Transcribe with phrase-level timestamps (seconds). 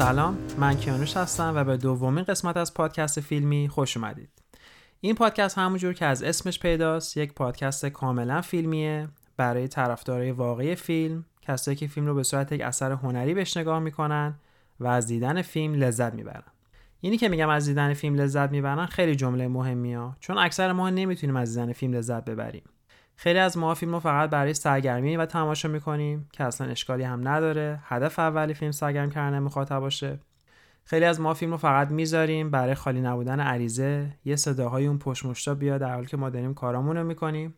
[0.00, 4.28] سلام من کیانوش هستم و به دومین قسمت از پادکست فیلمی خوش اومدید.
[5.00, 11.24] این پادکست همونجور که از اسمش پیداست یک پادکست کاملا فیلمیه برای طرفدارای واقعی فیلم
[11.42, 14.34] کسایی که فیلم رو به صورت یک اثر هنری بهش نگاه می‌کنن
[14.80, 16.52] و از دیدن فیلم لذت می‌برن.
[17.00, 21.36] اینی که میگم از دیدن فیلم لذت می‌برن خیلی جمله مهمیه چون اکثر ما نمی‌تونیم
[21.36, 22.64] از دیدن فیلم لذت ببریم.
[23.22, 27.28] خیلی از ما فیلم رو فقط برای سرگرمی و تماشا می‌کنیم که اصلا اشکالی هم
[27.28, 27.80] نداره.
[27.84, 30.18] هدف اولی فیلم سرگرم کردن مخاطب باشه.
[30.84, 34.12] خیلی از ما فیلم رو فقط می‌ذاریم برای خالی نبودن عریضه.
[34.24, 37.54] یه صداهای اون پشمشتا بیاد در حالی که ما داریم کارامون رو می‌کنیم.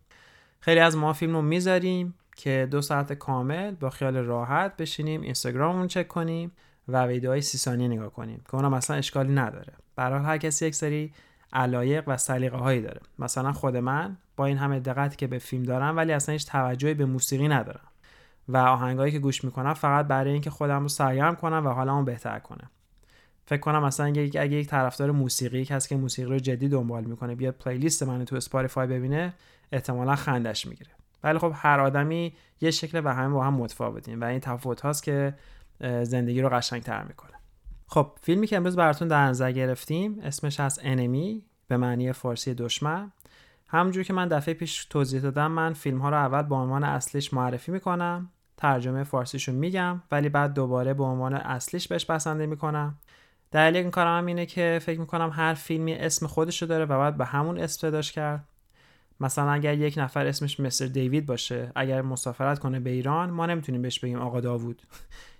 [0.61, 5.87] خیلی از ما فیلم رو می‌ذاریم که دو ساعت کامل با خیال راحت بشینیم اینستاگراممون
[5.87, 6.53] چک کنیم
[6.89, 9.73] و ویدیوهای سی ثانیه نگاه کنیم که اونم اصلا اشکالی نداره.
[9.97, 11.13] برای هر کسی یک سری
[11.53, 13.01] علایق و سلیقه هایی داره.
[13.19, 17.05] مثلا خود من این همه دقتی که به فیلم دارم ولی اصلا هیچ توجهی به
[17.05, 17.89] موسیقی ندارم.
[18.48, 22.39] و آهنگایی که گوش می‌کنم فقط برای اینکه خودم رو سرگرم کنم و حالمو بهتر
[22.39, 22.70] کنم.
[23.47, 27.35] فکر کنم مثلا اگه, اگه یک طرفدار موسیقی کسی که موسیقی رو جدی دنبال می‌کنه
[27.35, 29.35] بیاد playlist من تو Spotify ببینه
[29.73, 30.91] احتمالا خندش می‌گیره.
[31.25, 35.03] ولی خب هر آدمی یه شکل و همه با هم متفاوتیم و این تفاوت هاست
[35.03, 35.35] که
[36.03, 37.33] زندگی رو قشنگتر می‌کنه.
[37.87, 43.13] خب فیلمی که امروز براتون در نظر گرفتیم اسمش هست Enemy به معنی فارسی دشمن.
[43.73, 47.34] همونجور که من دفعه پیش توضیح دادم من فیلم ها رو اول به عنوان اصلیش
[47.34, 52.98] معرفی می‌کنم ترجمه فارسیشو میگم ولی بعد دوباره به عنوان اصلیش بهش بسنده می‌کنم.
[53.51, 57.17] دلیل این کارم هم اینه که فکر می‌کنم هر فیلمی اسم خودشو داره و باید
[57.17, 58.45] به همون اسم پیداش کرد.
[59.20, 63.83] مثلا اگر یک نفر اسمش مستر دیوید باشه اگر مسافرت کنه به ایران ما نمی‌تونیم
[63.83, 64.83] بهش بگیم آقا داوود.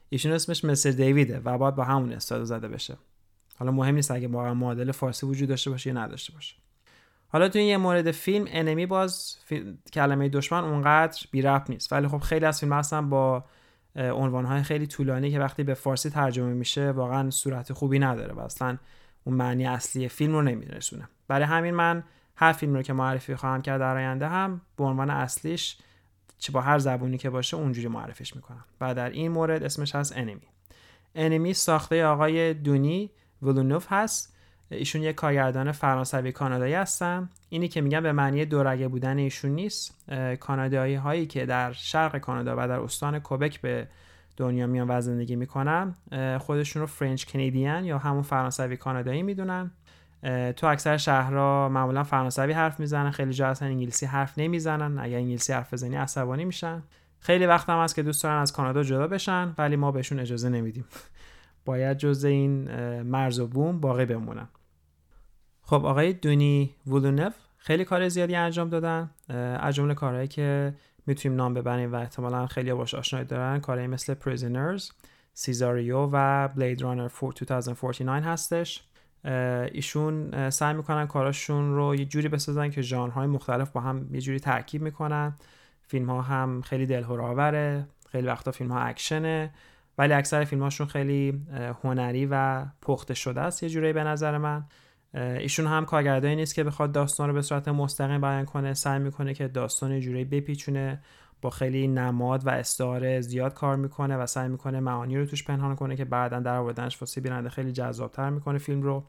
[0.09, 2.97] ایشون اسمش مستر دیویده و باید با همون استفاده زده بشه.
[3.59, 6.62] حالا مهم نیست اگه واقعا معادل فارسی وجود داشته باشه یا نداشته باشه.
[7.33, 9.37] حالا تو این یه مورد فیلم Enemy باز
[9.93, 11.93] کلمه دشمن اونقدر بی ربط نیست.
[11.93, 13.45] ولی خب خیلی از فیلم هستن با
[13.97, 18.79] عنوانهای خیلی طولانی که وقتی به فارسی ترجمه میشه واقعا صورت خوبی نداره و اصلا
[19.25, 21.09] اون معنی اصلی فیلم رو نمیرسونه.
[21.29, 22.05] برای همین من
[22.37, 25.79] هر فیلم رو که معرفی خواهم کرد در آینده هم به عنوان اصلیش
[26.39, 28.65] چه با هر زبونی که باشه اونجوری معرفیش می‌کنم.
[28.81, 30.49] و در این مورد اسمش هست Enemy
[31.15, 33.11] Enemy ساخته آقای دنی
[33.43, 34.32] ویلنوو هست.
[34.73, 37.29] ایشون یک کارگردان فرانسوی کانادایی هستن.
[37.49, 40.09] اینی که میگن به معنی دورگه بودن ایشون نیست.
[40.41, 43.89] کانادایی هایی که در شرق کانادا و در استان کبک به
[44.37, 45.95] دنیا میان و زندگی می‌کنن
[46.39, 49.71] خودشون رو French Canadian یا همون فرانسوی کانادایی می‌دونن.
[50.57, 54.99] تو اکثر شهرها معمولا فرانسوی حرف می‌زنن خیلی جا اصلا انگلیسی حرف نمی‌زنن.
[54.99, 56.83] اگر انگلیسی حرف بزنی عصبانی میشن.
[57.21, 60.49] خیلی وقت هم هست که دوست دارن از کانادا جدا بشن ولی ما بهشون اجازه
[60.49, 60.85] نمیدیم.
[61.65, 62.71] باید جز این
[63.03, 64.49] مرز و بوم باقی بمونن.
[65.73, 69.11] خب آقای دونی وولونف خیلی کار زیادی انجام دادن.
[69.61, 70.75] از جمله کارهایی که
[71.07, 74.91] می‌تونیم نام ببریم و احتمالا خیلی باش آشنایی دارن کارهایی مثل پریزنرز
[75.35, 78.85] سیزاریو و بلید رانر 2049 هستش.
[79.73, 84.41] ایشون سعی می‌کنن کاراشون رو یه جوری بسازن که ژانرهای مختلف با هم یه جوری
[84.41, 85.33] ترکیب می‌کنن.
[85.83, 89.51] فیلم ها هم خیلی دلهوراوره خیلی وقتا فیلم ها اکشنه
[89.99, 91.43] ولی اکثر فیلم هاشون خیلی
[91.83, 94.65] هنری و پخته شده است یه جوری به نظر من.
[95.15, 98.75] ایشون هم کارگردانی نیست که بخواد داستان رو به صورت مستقیم بیان کنه.
[98.75, 101.03] سعی می‌کنه که داستان جوری بپیچونه
[101.43, 105.77] با خیلی نماد و استعاره زیاد کار می‌کنه و سعی می‌کنه معانی رو توش پنهان
[105.77, 109.05] کنه که بعدا در آوردنش واسه بیننده خیلی جذابتر می‌کنه فیلم رو.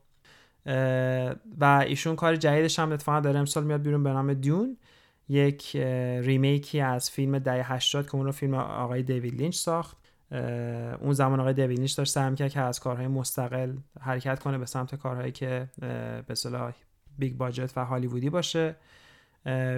[1.59, 4.77] و ایشون کار جدیدش هم اتفاقا داره امسال میاد بیرون به نام دیون
[5.29, 5.75] یک
[6.21, 9.97] remake ی از فیلم دهه 80 که اون رو فیلم آقای دیوید لینچ ساخت.
[11.01, 14.95] اون زمان آقای لینچ داشت سعی کرد که از کارهای مستقل حرکت کنه به سمت
[14.95, 15.67] کارهایی که
[16.27, 16.73] به اصطلاح
[17.17, 18.75] big budget و هالیوودی باشه.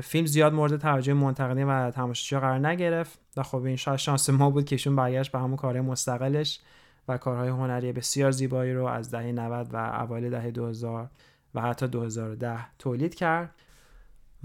[0.03, 4.49] فیلم زیاد مورد توجه منتقدین و تماشاچی‌ها قرار نگرفت و خب این شاید شانس ما
[4.49, 6.59] بود که ایشون برگشت به همون کارهای مستقلش
[7.07, 11.09] و کارهای هنری بسیار زیبایی رو از دهه 90 و اوایل دهه 2000
[11.55, 13.49] و حتی 2010 تولید کرد.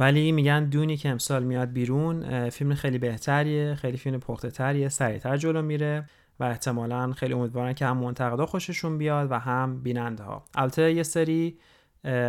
[0.01, 5.37] ولی میگن دونی که امسال میاد بیرون فیلم خیلی بهتریه خیلی فیلم پخته تریه سریعتر
[5.37, 6.05] جلو میره
[6.41, 11.03] و احتمالا خیلی امیدوارن که هم منتقدا خوششون بیاد و هم بیننده ها البته یه
[11.03, 11.59] سری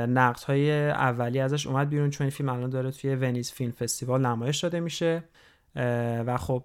[0.07, 4.25] نقد های اولی ازش اومد بیرون چون این فیلم الان داره توی ونیز فیلم فستیوال
[4.25, 5.23] نمایش داده میشه
[6.25, 6.63] و خب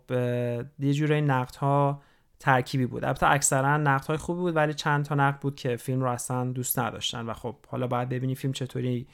[0.78, 2.02] یه جوری نقد ها
[2.38, 3.04] ترکیبی بود.
[3.04, 6.44] البته اکثرا نقد های خوبی بود ولی چند تا نقد بود که فیلم رو اصلا
[6.44, 9.06] دوست نداشتن و خب حالا باید ببینی فیلم چطوری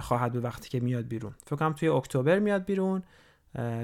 [0.00, 1.34] خواهد بود وقتی که میاد بیرون.
[1.46, 3.02] فکر کنم توی اکتبر میاد بیرون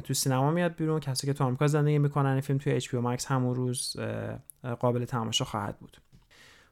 [0.04, 1.00] تو سینما میاد بیرون.
[1.00, 3.96] کسی که تو آمریکا زندگی می‌کنن این فیلم توی HBO Max همون روز
[4.80, 5.96] قابل تماشا خواهد بود.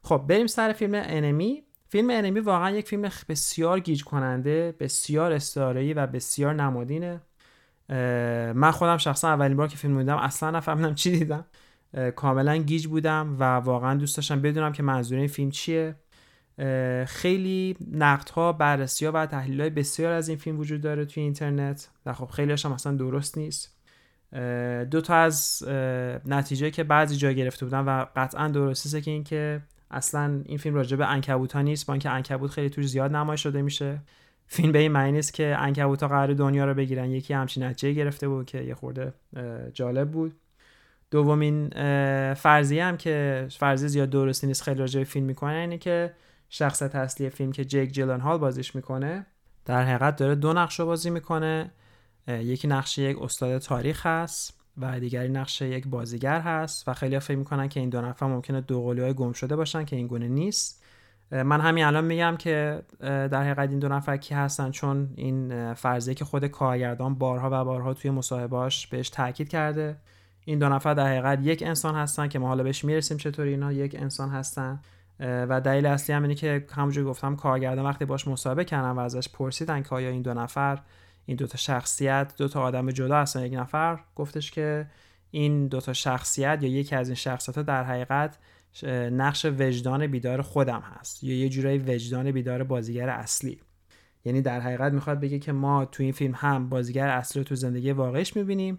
[0.03, 1.63] خب بریم سر فیلم Enemy.
[1.89, 7.21] فیلم Enemy واقعا یک فیلم بسیار گیج کننده بسیار استعاره‌ای و بسیار نمادینه.
[8.55, 11.45] من خودم شخصا اولین بار که فیلم دیدم اصلا نفهمیدم چی دیدم.
[12.17, 15.95] کاملا گیج بودم و واقعا دوست داشتم بدونم که منظور این فیلم چیه.
[17.07, 21.89] خیلی نقدها بررسی ها و تحلیل های بسیار از این فیلم وجود داره توی اینترنت.
[22.07, 23.75] و خب خیلی هم اصلا درست نیست.
[24.91, 25.63] دو تا از
[26.27, 29.61] نتیجه که بعضی جا گرفته بودن و قطعا درسته که اینکه
[29.91, 33.43] اصلا این فیلم راجع به انکبوت ها نیست با اینکه انکبوت خیلی توش زیاد نمایش
[33.43, 33.99] شده میشه.
[34.47, 37.11] فیلم به این معنی نیست که انکبوت ها قرار دنیا رو بگیرن.
[37.11, 39.13] یکی همچین نتیجه گرفته بود که یه خورده
[39.73, 40.33] جالب بود.
[41.11, 41.69] دومین
[42.35, 46.13] فرضیه هم که فرضیه زیاد درستی نیست خیلی راجع به فیلم می‌کنه اینه که
[46.49, 49.27] شخصیت اصلی فیلم که جیک جیلن هال بازیش می‌کنه
[49.65, 51.71] در حقیقت داره دو نقش بازی می‌کنه.
[52.29, 57.37] یکی نقش یک استاد تاریخ هست و دیگری نقش یک بازیگر هست و خیلی فکر
[57.37, 60.85] می‌کنن که این دو نفر ممکنه دو های گم شده باشن که این گونه نیست.
[61.31, 66.15] من همین الان میگم که در حقیقت این دو نفر کی هستن؟ چون این فرضیه
[66.15, 69.97] که خود کارگردان بارها و بارها توی مصاحبهاش بهش تاکید کرده.
[70.45, 73.73] این دو نفر در حقیقت یک انسان هستن که ما حالا بهش می‌رسیم چطوری اینا؟
[73.73, 74.81] یک انسان هستن.
[75.25, 79.29] و دلیل اصلی هم اینه که همونجور گفتم کارگردان وقتی باش مصاحبه کردن و ازش
[79.29, 80.79] پرسیدن که آیا این دو نفر
[81.27, 84.87] این دوتا شخصیت دوتا آدم جدا هستن یک نفر گفتش که
[85.31, 88.39] این دوتا شخصیت یا یکی از این شخصیت ها در حقیقت
[89.13, 93.61] نقش وجدان بیدار خودم هست یا یه جورایی وجدان بیدار بازیگر اصلی.
[94.25, 97.55] یعنی در حقیقت می‌خواد بگه که ما تو این فیلم هم بازیگر اصلی رو تو
[97.55, 98.79] زندگی واقعیش می‌بینیم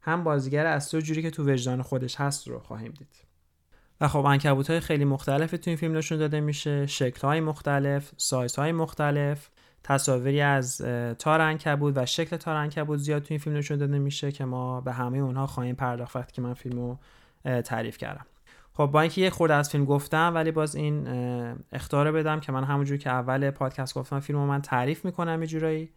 [0.00, 3.25] هم بازیگر اصلی جوری که تو وجدان خودش هست رو خواهیم دید.
[4.00, 6.86] و خب انکبوت های خیلی مختلف تو این فیلم نشون داده میشه.
[6.86, 9.48] شکل های مختلف سایز های مختلف.
[9.84, 10.78] تصاویری از
[11.18, 14.80] تار انکبوت و شکل تار انکبوت زیاد تو این فیلم نشون داده میشه که ما
[14.80, 16.98] به همه اونها خواهیم پرداخت که من فیلم رو
[17.62, 18.26] تعریف کردم.
[18.72, 21.08] خب با اینکه یه خورده از فیلم گفتم ولی باز این
[21.72, 25.46] اختار بدم که من همونجور که اول پادکست گفتم فیلم رو من تعریف می‌کنم یه
[25.46, 25.90] جورایی.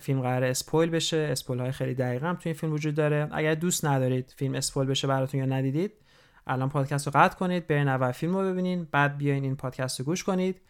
[0.00, 1.16] فیلم قراره spoil بشه.
[1.16, 3.28] spoil های خیلی دقیقا تو این فیلم وجود داره.
[3.32, 5.92] اگر دوست ندارید فیلم spoil بشه براتون یا ندیدید
[6.46, 10.06] الان پادکست رو قطع کنید برین اول فیلم رو ببینین بعد بیاین این پادکست رو
[10.06, 10.60] گوش کنید.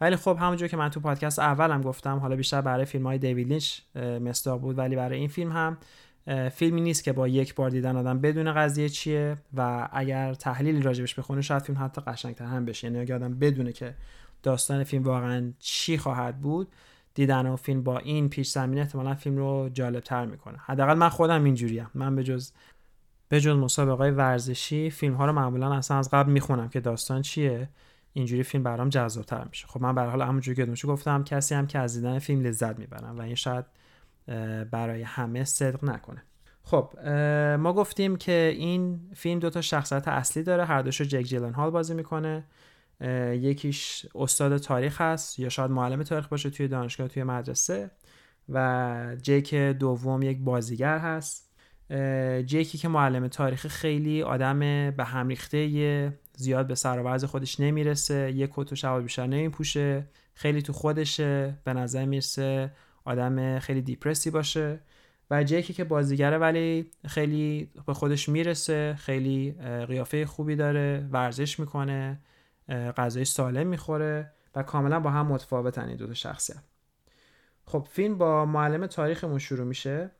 [0.00, 3.48] ولی خب همونجور که من تو پادکست اولم گفتم حالا بیشتر برای فیلم های دیوید
[3.48, 5.78] لینچ مصداق بود ولی برای این فیلم هم
[6.48, 11.14] فیلمی نیست که با یک بار دیدن آدم بدونه قضیه چیه و اگر تحلیلی راجبش
[11.14, 12.86] بخونه شاید فیلم حتی قشنگتر هم بشه.
[12.86, 13.94] یعنی اگه آدم بدونه که
[14.42, 16.68] داستان فیلم واقعا چی خواهد بود
[17.14, 20.58] دیدن و فیلم با این پیش زمینه احتمالا فیلم رو جالب تر می‌کنه.
[20.58, 21.90] حداقل من خودم اینجوریم.
[21.94, 22.52] من به جز
[23.32, 27.68] به جز مسابقه ورزشی فیلم ها رو معمولا اصلا از قبل می‌خونم که داستان چیه.
[28.12, 29.66] اینجوری فیلم برام جذابتر میشه.
[29.66, 33.18] خب من به حال همونجوری که گفتم کسی هم که از دیدن فیلم لذت می‌برم
[33.18, 33.64] و این شاید
[34.70, 36.22] برای همه صدق نکنه.
[36.62, 37.08] خب
[37.58, 40.64] ما گفتیم که این فیلم دو تا شخصیت اصلی داره.
[40.64, 42.44] هر دوشو جک جیلن هال بازی می‌کنه.
[43.32, 47.90] یکیش استاد تاریخ هست یا شاید معلم تاریخ باشه توی دانشگاه توی مدرسه.
[48.48, 51.51] و جک دوم یک بازیگر هست.
[52.46, 54.58] جکی که معلم تاریخ خیلی آدم
[54.90, 60.06] به هم ریخته زیاد به سر و خودش نمی‌رسه یک کت و شلوار بیشتر نمیپوشه
[60.34, 62.72] خیلی تو خودشه به نظر می‌رسه
[63.04, 64.80] آدم خیلی دیپرسی باشه.
[65.30, 69.52] و جکی که بازیگره ولی خیلی به خودش می‌رسه خیلی
[69.88, 72.20] قیافه خوبی داره ورزش می‌کنه
[72.68, 76.62] غذای سالم می‌خوره و کاملا با هم متفاوتن این دو تا شخصیت.
[77.64, 80.10] خب فیلم با معلم تاریخمون شروع میشه.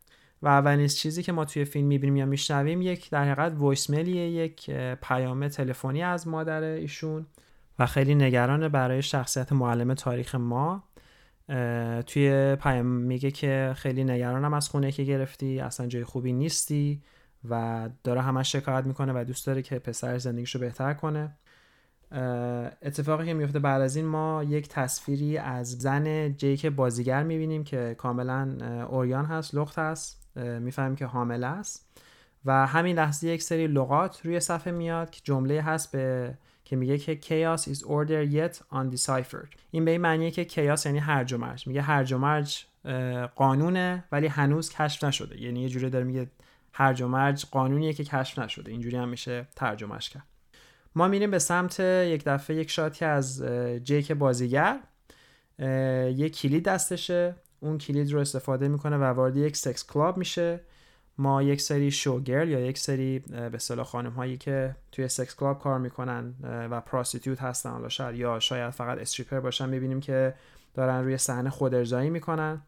[0.42, 4.70] و اولین چیزی که ما توی فیلم می‌بینیم یا میشنویم یک در حقیقت وایسملیه یک
[5.02, 7.26] پیام تلفنی از مادر ایشون
[7.78, 10.84] و خیلی نگرانه برای شخصیت معلم تاریخ ما.
[12.06, 17.02] توی پیام میگه که خیلی نگرانم از خونه که گرفتی اصلا جای خوبی نیستی
[17.50, 21.36] و داره همش شکایت می‌کنه و دوست داره که پسر زندگیشو بهتر کنه.
[22.82, 27.94] اتفاقی که میفته بعد از این ما یک تصویری از زن جیک بازیگر می‌بینیم که
[27.98, 28.56] کاملا
[28.90, 30.21] اوریان هست لخت هست.
[30.36, 31.88] می‌فهمیم که حامله است.
[32.44, 36.34] و همین لحظه یک سری لغات روی صفحه میاد که جمله هست به
[36.64, 39.56] که میگه که chaos is order yet undeciphered.
[39.70, 42.46] این به این معنیه که chaos یعنی هرج و میگه هرج و
[43.36, 45.40] قانونه ولی هنوز کشف نشده.
[45.40, 46.30] یعنی یه جوری داره میگه
[46.72, 48.70] هرج و مرج قانونیه که کشف نشده.
[48.70, 50.22] اینجوری هم میشه ترجمهش کرد.
[50.94, 53.44] ما میریم به سمت یک دفعه یک shot ی از
[53.84, 54.80] جیک بازیگر.
[56.08, 57.34] یک کلید دستشه.
[57.62, 60.60] اون کلید رو استفاده می‌کنه و وارد یک sex club میشه.
[61.18, 65.58] ما یک سری showgirl یا یک سری به اصطلاح خانم هایی که توی sex club
[65.58, 70.34] کار می‌کنن و prostitute هستن حالا شاید یا شاید فقط stripper باشن می‌بینیم که
[70.74, 72.62] دارن روی صحنه خود ارزایی می‌کنن.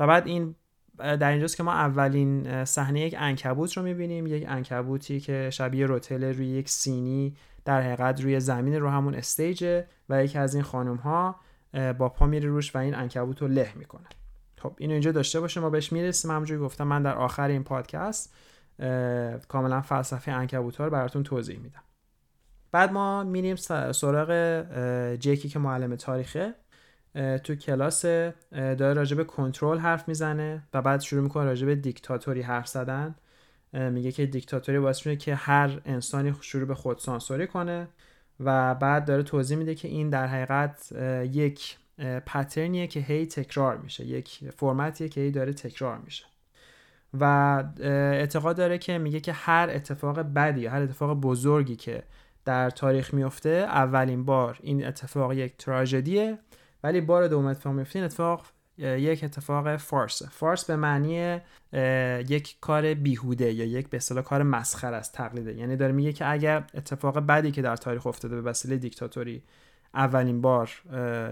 [0.00, 0.54] و بعد این
[0.98, 4.26] در اینجاست که ما اولین صحنه یک انکبوت رو می‌بینیم.
[4.26, 9.86] یک انکبوتی که شبیه روتل روی یک سینی در حقیقت روی زمین رو همون استیجه
[10.08, 11.40] و یکی از این خانم ها
[11.98, 14.06] با پا میره روش و این انکبوت رو له می‌کنه.
[14.66, 16.30] خب اینو اینجا داشته باشه ما بهش می‌رسیم.
[16.30, 18.34] همونجوری گفتم من در آخر این پادکست
[19.48, 21.82] کاملا فلسفه انکبوت رو براتون توضیح میدم.
[22.72, 23.56] بعد ما میریم
[23.92, 24.62] سراغ
[25.14, 26.54] جیکی که معلم تاریخه.
[27.44, 28.04] تو کلاس
[28.52, 33.14] داره راجع به کنترل حرف می‌زنه و بعد شروع می‌کنه راجع به دیکتاتوری حرف زدن.
[33.72, 37.88] میگه که دیکتاتوری باعث میشه که هر انسانی شروع به خودسانسوری کنه
[38.40, 40.92] و بعد داره توضیح میده که این در حقیقت
[41.32, 41.76] یک
[42.26, 44.04] پترنیه که هی تکرار میشه.
[44.04, 46.24] یک فرمتیه که هی داره تکرار میشه.
[47.20, 47.24] و
[47.80, 52.02] اعتقاد داره که میگه که هر اتفاق بدی هر اتفاق بزرگی که
[52.44, 56.38] در تاریخ میفته اولین بار این اتفاق یک تراژدیه
[56.82, 58.46] ولی بار دوم اتفاق میفته این اتفاق
[58.78, 60.22] یک اتفاق فارس.
[60.22, 61.40] فارس به معنی
[62.28, 65.54] یک کار بیهوده یا یک به اصطلاح کار مسخر از تقلیده.
[65.54, 69.42] یعنی داره میگه که اگر اتفاق بدی که در تاریخ افتاده به وسیله دیکتاتوری
[69.96, 70.70] اولین بار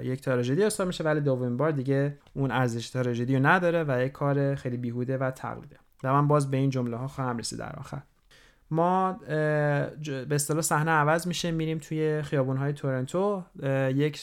[0.02, 4.12] یک تراژدی حساب میشه ولی دومین بار دیگه اون ارزش تراژدی رو نداره و یک
[4.12, 5.76] کار خیلی بیهوده و تقلیده.
[6.04, 8.02] و من باز به این جمله ها خواهم رسید در آخر.
[8.70, 13.42] ما به اصطلاح صحنه عوض میشه میریم توی خیابون های تورنتو
[13.94, 14.20] یک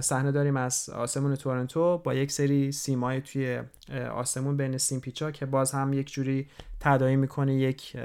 [0.00, 3.60] صحنه داریم از آسمون تورنتو با یک سری سیمای توی
[4.14, 6.48] آسمون بین سیم پیچا که باز هم یک جوری
[6.80, 7.96] تدایی می‌کنه یک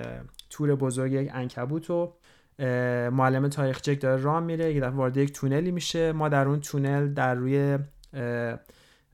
[0.50, 2.14] تور بزرگ یک انکبوت و
[3.12, 6.12] معلم تاریخ جک داره راه میره یک دفعه وارد یک تونلی میشه.
[6.12, 7.78] ما در اون تونل در روی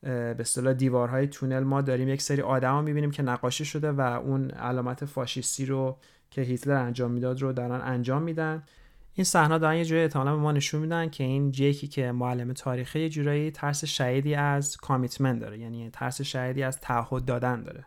[0.03, 4.49] به اصطلاح دیوارهای تونل ما داریم یک سری آدم می‌بینیم که نقاشی شده و اون
[4.51, 5.97] علامت فاشیستی رو
[6.31, 8.63] که هیتلر انجام می‌داد رو دارن انجام میدن.
[9.13, 12.53] این صحنه دارن یه جوری احتمالا به ما نشون میدن که این جیکی که معلم
[12.53, 17.85] تاریخی یه جورایی ترس شهیدی از کامیتمنت داره یعنی ترس شهیدی از تعهد دادن داره.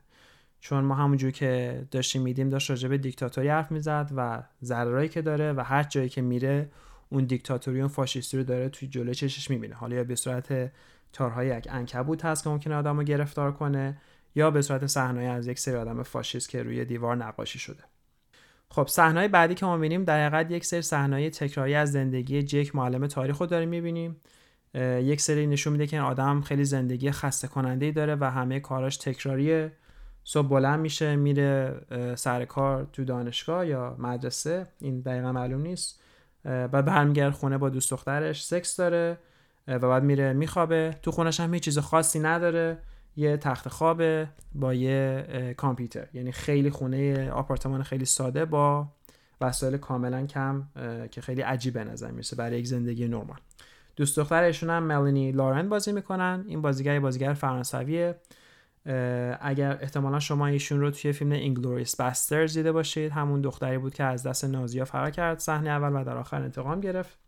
[0.65, 5.23] چون ما همونجور که داشتیم میدیم داشت راجع به دیکتاتوری حرف می‌زد و ضررایی که
[5.23, 6.71] داره و هر جایی که میره
[7.09, 9.75] اون دیکتاتوری اون فاشیستی رو داره توی جلوی چشش می‌بینه.
[9.75, 10.73] حالا یا به صورت
[11.13, 13.97] تارهای یک انکبوت هست که ممکنه آدم رو گرفتار کنه
[14.35, 17.83] یا به صورت صحنه از یک سری آدم فاشیست که روی دیوار نقاشی شده.
[18.69, 22.75] خب صحنه بعدی که ما می‌بینیم در حقیقت یک سری صحنه تکراری از زندگی جک
[22.75, 24.17] معلم تاریخ رو داریم می‌بینیم.
[25.01, 28.61] یک سری نشون میده که این آدم خیلی زندگی خسته کننده ای داره و همه
[28.61, 29.73] کاراش تکراریه.
[30.25, 31.81] صبح بلند میشه میره
[32.15, 36.01] سر کار تو دانشگاه یا مدرسه این دقیقا معلوم نیست.
[36.45, 39.19] و برمیگرد خونه با دوست دخترش سکس داره
[39.69, 40.97] و بعد میره میخوابه.
[41.03, 42.79] تو خونش هم هیچ چیز خاصی نداره
[43.17, 46.07] یه تخت خوابه با یه کامپیوتر.
[46.13, 48.89] یعنی خیلی خونه آپارتمان خیلی ساده با
[49.41, 50.69] وسایل کاملا کم
[51.11, 53.39] که خیلی عجیب به نظر می‌رسه برای یک زندگی نرمال.
[53.97, 56.45] دوست دخترشون هم ملانی لارن بازی می‌کنن.
[56.49, 58.15] این بازیگر بازیگر فرانسویه.
[59.41, 64.05] اگر احتمالا شما ایشون رو توی فیلم Inglourious Basterds دیده باشید همون دختری بود که
[64.05, 67.19] از دست نازیا فرار کرد صحنه اول و در آخر انتقام گرفت.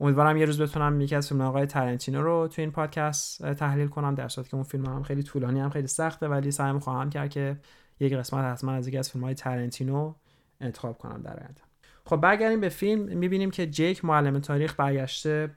[0.00, 4.14] امیدوارم یه روز بتونم یکی از فیلم آقای ترنتینو رو تو این پادکست تحلیل کنم
[4.14, 7.30] در صورتی که اون فیلم هم خیلی طولانی هم خیلی سخته ولی سعی خواهم کرد
[7.30, 7.56] که
[8.00, 10.14] یک قسمت حتما از یکی از فیلم های ترنتینو
[10.60, 11.65] انتخاب کنم در آینده.
[12.08, 15.50] خب برگردیم به فیلم می‌بینیم که جیک معلم تاریخ برگشته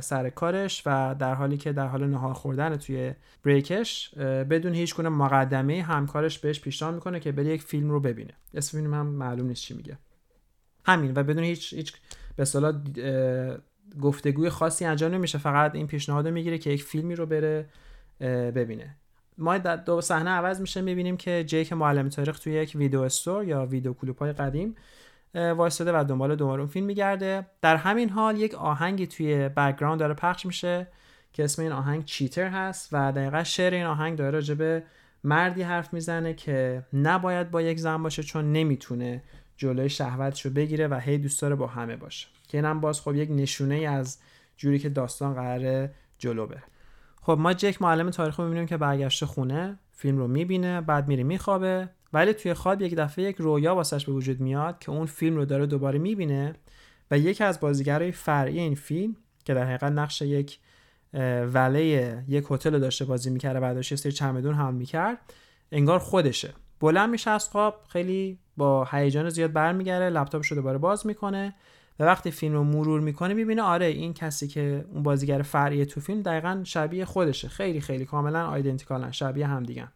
[0.00, 5.08] سر کارش و در حالی که در حال نهار خوردن توی بریکش بدون هیچ گونه
[5.08, 8.32] مقدمه همکارش بهش پیشنهاد می‌کنه که بره یک فیلم رو ببینه.
[8.54, 9.98] اسم فیلم هم معلوم نیست چی میگه.
[10.84, 11.92] همین و بدون هیچ هیچ
[12.36, 12.72] به اصطلاح
[14.00, 15.38] گفتگوی خاصی انجام نمیشه.
[15.38, 17.68] فقط این پیشنهاد می‌گیره که یک فیلمی رو بره
[18.54, 18.96] ببینه.
[19.38, 23.44] ما در دو صحنه عوض میشه می‌بینیم که جیک معلم تاریخ توی یک video store
[23.44, 24.74] یا ویدیو کلوپ های قدیم
[25.34, 27.46] وایستاده و دنبال دوباره اون فیلم میگرده.
[27.62, 30.86] در همین حال یک آهنگی توی background داره پخش میشه
[31.32, 34.82] که اسم این آهنگ Cheater هست و دقیقا شعر این آهنگ داره راجبه
[35.24, 39.22] مردی حرف می‌زنه که نباید با یک زن باشه چون نمی‌تونه
[39.56, 42.28] جلوی شهوتش رو بگیره و هی دوست داره با همه باشه.
[42.48, 44.18] که اینم باز خب یک نشونه از
[44.56, 46.62] جوری که داستان قراره جلو بره.
[47.22, 51.22] خب ما جک معلم تاریخ رو می‌بینیم که برگشته خونه فیلم رو می‌بینه بعد میره
[51.22, 51.88] میخوابه.
[52.16, 55.44] ولی توی خواب یک دفعه یک رویا واسش به وجود میاد که اون فیلم رو
[55.44, 56.54] داره دوباره می‌بینه
[57.10, 60.58] و یکی از بازیگرای فرعی این فیلم که در حقیقت نقش یک
[61.52, 65.18] وله یک هتل داشته بازی می‌کرده و داشته سری چمدون هم می‌کرد
[65.72, 66.54] انگار خودشه.
[66.80, 71.54] بلند میشه از خواب خیلی با هیجان زیاد برمیگره لپتاپش رو دوباره باز می‌کنه
[72.00, 76.00] و وقتی فیلم رو مرور می‌کنه می‌بینه آره این کسی که اون بازیگر فرعی تو
[76.00, 77.48] فیلم دقیقا شبیه خودشه.
[77.48, 79.92] خیلی خیلی کاملا آیدنتیکالن شبیه همدیگن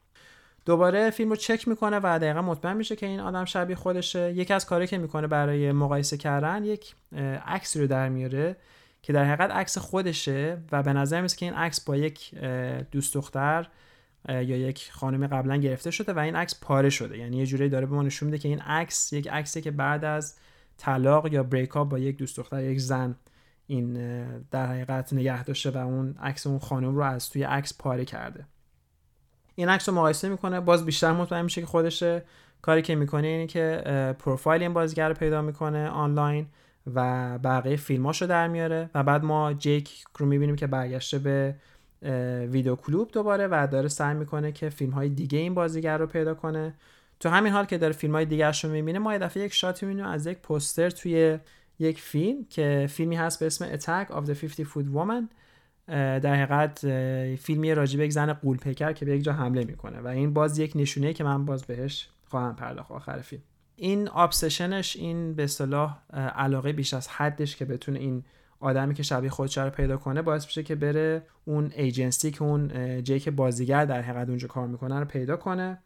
[0.65, 4.33] دوباره فیلم رو چک می‌کنه و دقیقا مطمئن میشه که این آدم شبیه خودشه.
[4.33, 6.95] یکی از کاری که می‌کنه برای مقایسه کردن یک
[7.47, 8.57] عکس رو در میاره
[9.03, 12.35] که در حقیقت عکس خودشه و به نظر میسه که این عکس با یک
[12.91, 13.69] دوست دختر
[14.29, 17.19] یا یک خانم قبلا گرفته شده و این عکس پاره شده.
[17.19, 20.05] یعنی یه جوری داره به ما نشون میده که این عکس یک عکسی که بعد
[20.05, 20.37] از
[20.77, 23.17] طلاق یا بریک با یک دوست دختر یک زن
[23.67, 23.93] این
[24.51, 28.47] در حقیقت نگه داشته و اون عکس اون خانم رو از توی عکس پاره کرده.
[29.61, 30.61] این عکس رو مقایسه می‌کنه.
[30.61, 32.23] باز بیشتر مطمئن میشه که خودشه.
[32.63, 33.83] کاری که می‌کنه اینه که
[34.19, 36.47] پروفایل این بازیگر رو پیدا می‌کنه آنلاین
[36.95, 41.55] و بقیه فیلماشو در میاره و بعد ما جیک رو می‌بینیم که برگشته به
[42.51, 46.35] ویدیو کلوب دوباره و داره سعی می‌کنه که فیلم های دیگه این بازیگر رو پیدا
[46.35, 46.75] کنه.
[47.21, 49.87] تو همین حال که داره فیلم های دیگه رو می‌بینه ما یه دفعه یک شاتی
[49.87, 51.39] می‌بینیم از یک پوستر توی
[51.79, 55.35] یک فیلم که فیلمی هست به اسم Attack of the 50 Foot Woman.
[55.91, 56.79] در حقیقت
[57.37, 60.59] فیلمی راجع به یک زن قولپیکر که به یک جا حمله می‌کنه و این باز
[60.59, 62.91] یک نشونه که من باز بهش خواهم پرداخت.
[62.91, 63.43] آخر فیلم.
[63.77, 68.25] این آبسشنش این به اصطلاح علاقه بیش از حدش که بتونه این
[68.61, 73.03] آدمی که شبیه خودش رو پیدا کنه باعث میشه که بره اون ایجنسی که اون
[73.03, 75.79] جیک بازیگر در حقیقت اونجا کار می‌کنه رو پیدا کنه.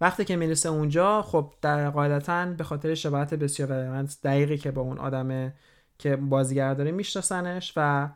[0.00, 4.98] وقتی که می‌رسه اونجا خب در قاعدتا به خاطر شباهت بسیار دقیقی که با اون
[4.98, 5.52] آدم
[5.98, 8.08] که بازیگر داره میشناسنش و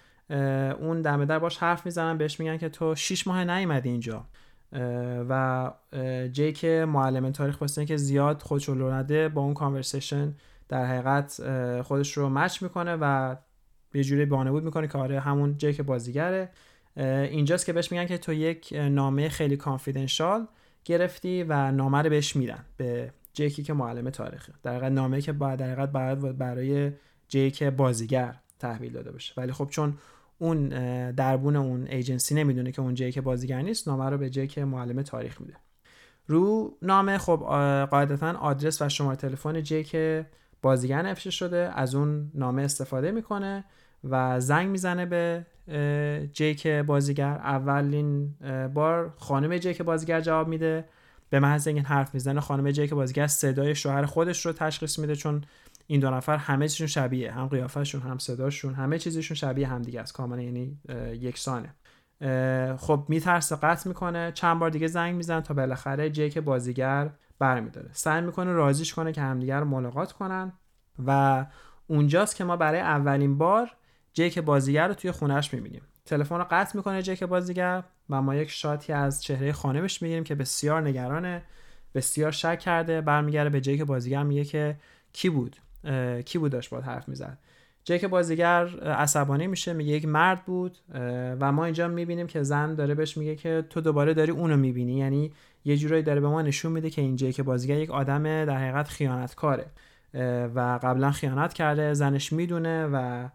[0.81, 4.25] اون دم در باش حرف می‌زنن بهش میگن که تو 6 ماه نیومدی اینجا.
[5.29, 5.71] و
[6.33, 10.35] جیک معلم تاریخ واسه که زیاد خودش رو نده با اون کانورسیشن
[10.69, 11.43] در حقیقت
[11.83, 13.37] خودش رو مچ می‌کنه و
[13.95, 16.51] یه جوری بانه بود می‌کنه که آره همون جیک بازیگره.
[16.97, 20.47] اینجاست که بهش میگن که تو یک نامه خیلی کانفیدنشال
[20.85, 25.33] گرفتی و نامه رو بهش میدن به جیکی که معلم تاریخه در حقیقت نامه که
[25.33, 26.93] در حقیقت برای
[27.29, 29.35] جیک بازیگر تحویل داده بشه.
[29.37, 29.99] ولی خب چون
[30.39, 30.69] اون
[31.11, 35.41] دربون اون ایجنسی نمی‌دونه که اون جیک بازیگر نیست نامه رو به جیک معلم تاریخ
[35.41, 35.55] میده.
[36.27, 37.37] رو نامه خب
[37.91, 39.97] قاعدتا آدرس و شماره تلفن جیک
[40.63, 43.65] بازیگر نوشته شده از اون نامه استفاده می‌کنه
[44.05, 45.47] و زنگ می‌زنه به
[46.33, 47.33] جیک بازیگر.
[47.33, 48.35] اولین
[48.75, 50.85] بار خانم جیک بازیگر جواب میده.
[51.31, 55.45] به محض اینکه حرف می‌زنه خانم جیک بازیگر صدای شوهر خودش رو تشخیص میده چون
[55.91, 60.13] این دو نفر همه چیزشون شبیه هم قیافشون هم صداشون همه چیزشون شبیه همدیگه است.
[60.13, 60.79] کاملا یعنی
[61.13, 61.75] یکسانه.
[62.77, 64.33] خب میترسه قطع می‌کنه.
[64.35, 67.89] چند بار دیگه زنگ می‌زنه تا بالاخره جیک بازیگر برمیداره.
[67.93, 70.53] سعی می‌کنه راضیش کنه که همدیگر رو ملاقات کنن.
[71.07, 71.47] و
[71.87, 73.71] اونجاست که ما برای اولین بار
[74.13, 75.83] جیک بازیگر رو توی خونش می‌بینیم.
[76.05, 80.35] تلفن رو قطع می‌کنه جیک بازیگر و ما یک شاتی از چهره خانمش می‌گیریم که
[80.35, 81.43] بسیار نگرانه
[81.95, 83.01] بسیار شک کرده.
[83.01, 84.77] برمیگرده به جیک بازیگر میگه که
[85.13, 85.57] کی بود؟
[86.25, 87.39] کی بود داشت باید حرف می‌زد؟
[87.85, 90.79] جیک بازیگر عصبانی میشه میگه یک مرد بود
[91.41, 94.99] و ما اینجا می‌بینیم که زن داره بهش میگه که تو دوباره داری اونو می‌بینی.
[94.99, 95.33] یعنی
[95.65, 98.89] یه جورایی داره به ما نشون میده که این جیک بازیگر یک آدم در حقیقت
[98.89, 99.67] خیانتکاره.
[100.55, 103.29] و قبلا خیانت کرده زنش می‌دونه و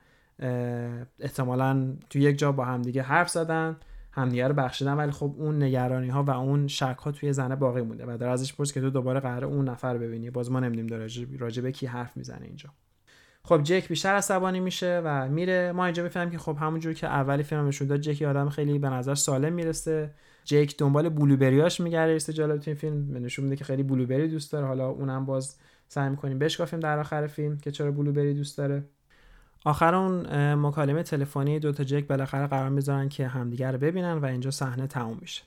[1.20, 3.76] احتمالا تو یک جا با همدیگه حرف زدن.
[4.16, 7.82] همدیگه رو بخشیدن ولی خب اون نگرانی ها و اون شک ها توی زنه باقی
[7.82, 10.30] مونده و در ازش پرس که تو دوباره قرار اون نفر ببینی.
[10.30, 11.08] باز ما نمیدیم داره
[11.40, 12.70] راجع به کی حرف می‌زنه اینجا.
[13.46, 15.72] خب جک بیشتر عصبانی میشه و میره.
[15.72, 18.90] ما اینجا می‌فهمیم که خب همونجور که اولی فیلم نشون داد جکی آدم خیلی به
[18.90, 20.12] نظر سالم می‌رسه.
[20.44, 24.52] جک دنبال بلوبریاش میگره است جالب تو این فیلم نشون میده که خیلی بلوبری دوست
[24.52, 24.68] داره.
[24.68, 28.84] حالا اونم باز سعی می‌کنیم بشکافیم در آخر فیلم که چرا بلوبری دوست داره.
[29.66, 34.26] آخر اون مکالمه تلفنی دو تا جک بالاخره قرار می‌ذارن که همدیگر رو ببینن و
[34.26, 35.44] اینجا صحنه تموم میشه.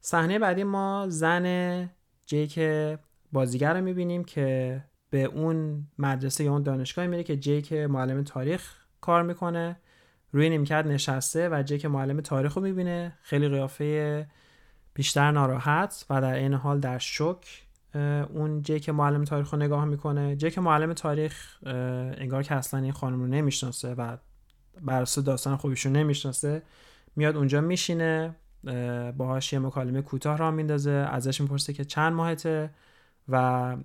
[0.00, 1.90] صحنه بعدی ما زن
[2.26, 2.60] جیک
[3.32, 8.74] بازیگر رو می‌بینیم که به اون مدرسه یا اون دانشگاه میره که جیک معلم تاریخ
[9.00, 9.76] کار می‌کنه.
[10.32, 13.18] روی نیمکت نشسته و جیک معلم تاریخ رو می‌بینه.
[13.22, 14.26] خیلی قیافه
[14.94, 17.62] بیشتر ناراحت و در این حال در شک
[17.94, 20.36] اون جیک معلم تاریخ رو نگاه می‌کنه.
[20.36, 21.58] جیک معلم تاریخ
[22.16, 24.16] انگار که اصلا این خانم رو نمی‌شناسه و
[24.80, 26.62] بر داستان خوبیش رو نمی‌شناسه
[27.16, 28.36] میاد اونجا میشینه
[29.16, 32.70] باهاش یه مکالمه کوتاه را میندازه ازش می‌پرسه که چند ماهته
[33.28, 33.76] و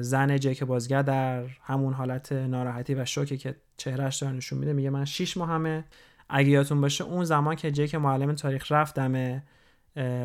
[0.00, 4.90] زن جیک بازیگر در همون حالت ناراحتی و شوکی که چهرهش داره نشون میده میگه
[4.90, 5.84] من 6 ماهمه.
[6.28, 9.42] اگه یادتون باشه اون زمان که جیک معلم تاریخ رفتم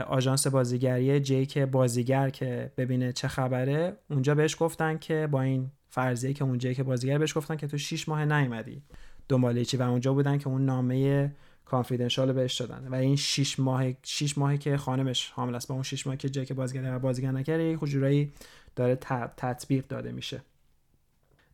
[0.07, 6.33] آژانس بازیگری جیک بازیگر که ببینه چه خبره اونجا بهش گفتن که با این فرضیه
[6.33, 8.83] که اون جیک بازیگر بهش گفتن که تو 6 ماه نیومدی
[9.29, 11.31] دنبال چی و اونجا بودن که اون نامه
[11.65, 12.87] کانفیدنشال بهش دادن.
[12.87, 16.29] و این 6 ماه 6 ماهی که خانمش حامل است با اون 6 ماهی که
[16.29, 18.33] جیک بازیگر بازیگر نکرده یک جورایی
[18.75, 18.95] داره
[19.37, 20.41] تطبیق داده میشه.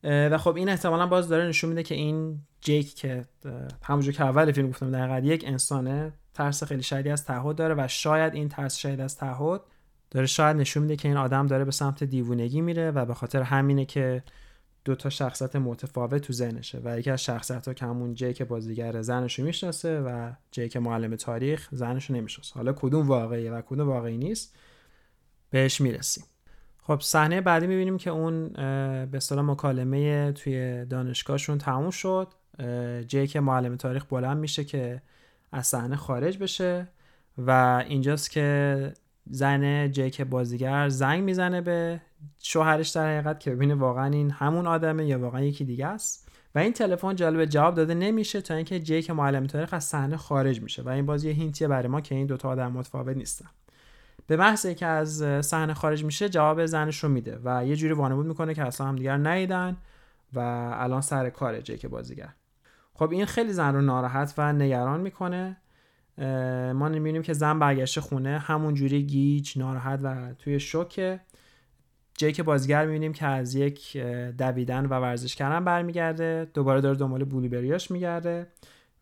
[0.04, 3.26] و خب این احتمالا باز داره نشون میده که این جیک که
[3.84, 7.88] همونجور که اول فیلم گفتم در یک انسانه ترس خیلی شدیدی از تعهد داره و
[7.88, 9.62] شاید این ترس شدید از تعهد
[10.12, 13.42] داره شاید نشون میده که این آدم داره به سمت دیوونگی میره و به خاطر
[13.42, 14.24] همینه که
[14.86, 19.02] دو تا شخصیت متفاوت تو ذهنشه و یکی از شخصیت ها که همون جیک بازیگر
[19.02, 22.56] زنشو می‌شناسه و جیک معلم تاریخ زنشو نمی‌شناسه.
[22.56, 24.56] حالا کدوم واقعیه و کدوم واقعی نیست
[25.50, 26.24] بهش می‌رسیم.
[26.82, 28.50] خب صحنه بعدی می‌بینیم که اون
[29.06, 32.34] به اصطلاح مکالمه توی دانشگاهشون تموم شد.
[33.08, 35.02] جیک معلم تاریخ بلند میشه که
[35.52, 36.88] از صحنه خارج بشه
[37.38, 38.94] و اینجاست که
[39.30, 42.02] زن جیک بازیگر زنگ می‌زنه به
[42.40, 46.28] شوهرش در حقیقت که ببینه واقعا این همون آدمه یا واقعا یکی دیگه است.
[46.56, 50.62] و این تلفن جالب جواب داده نمیشه تا اینکه جیک معلم تاریخ از صحنه خارج
[50.62, 53.50] میشه و این بازی هینتیه برای ما که این دوتا آدم متفاوت نیستن.
[54.28, 58.26] به محض که از صحنه خارج میشه جواب زنش رو میده و یه جوری وانمود
[58.26, 59.78] می‌کنه که اصلا هم دیگر ندیدن
[60.34, 60.40] و
[60.74, 62.30] الان سر کار جیک بازیگر.
[62.98, 65.58] خب این خیلی زن رو ناراحت و نگران می‌کنه.
[66.74, 71.20] ما می‌بینیم که زن برگشته خونه همون جوری گیج ناراحت و توی شوکه.
[72.18, 73.98] جیک بازیگر می‌بینیم که از یک
[74.38, 78.48] دویدن و ورزش کردن برمیگرده دوباره داره دنبال بلوبریاش میگرده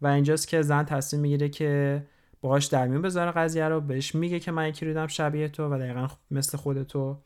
[0.01, 2.03] و اینجاست که زن تصمیم می‌گیره که
[2.41, 5.77] باهاش در میون بذاره قضیه رو بهش میگه که من یکی ریدم شبیه تو و
[5.79, 7.17] دقیقا مثل خودتو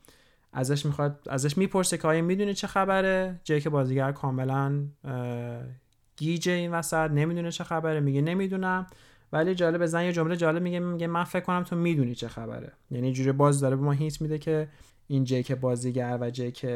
[0.52, 4.82] ازش می‌خواد ازش می‌پرسه که آیا می‌دونی چه خبره؟ جیک بازیگر کاملا
[6.20, 8.86] گیجه این وسط نمی‌دونه چه خبره میگه نمی‌دونم.
[9.32, 12.72] ولی جالب زن یه جمله جالب میگه میگه من فکر کنم تو می‌دونی چه خبره.
[12.90, 14.68] یعنی جوری باز داره به ما هیت میده که
[15.06, 16.66] این جیک بازیگر و جیک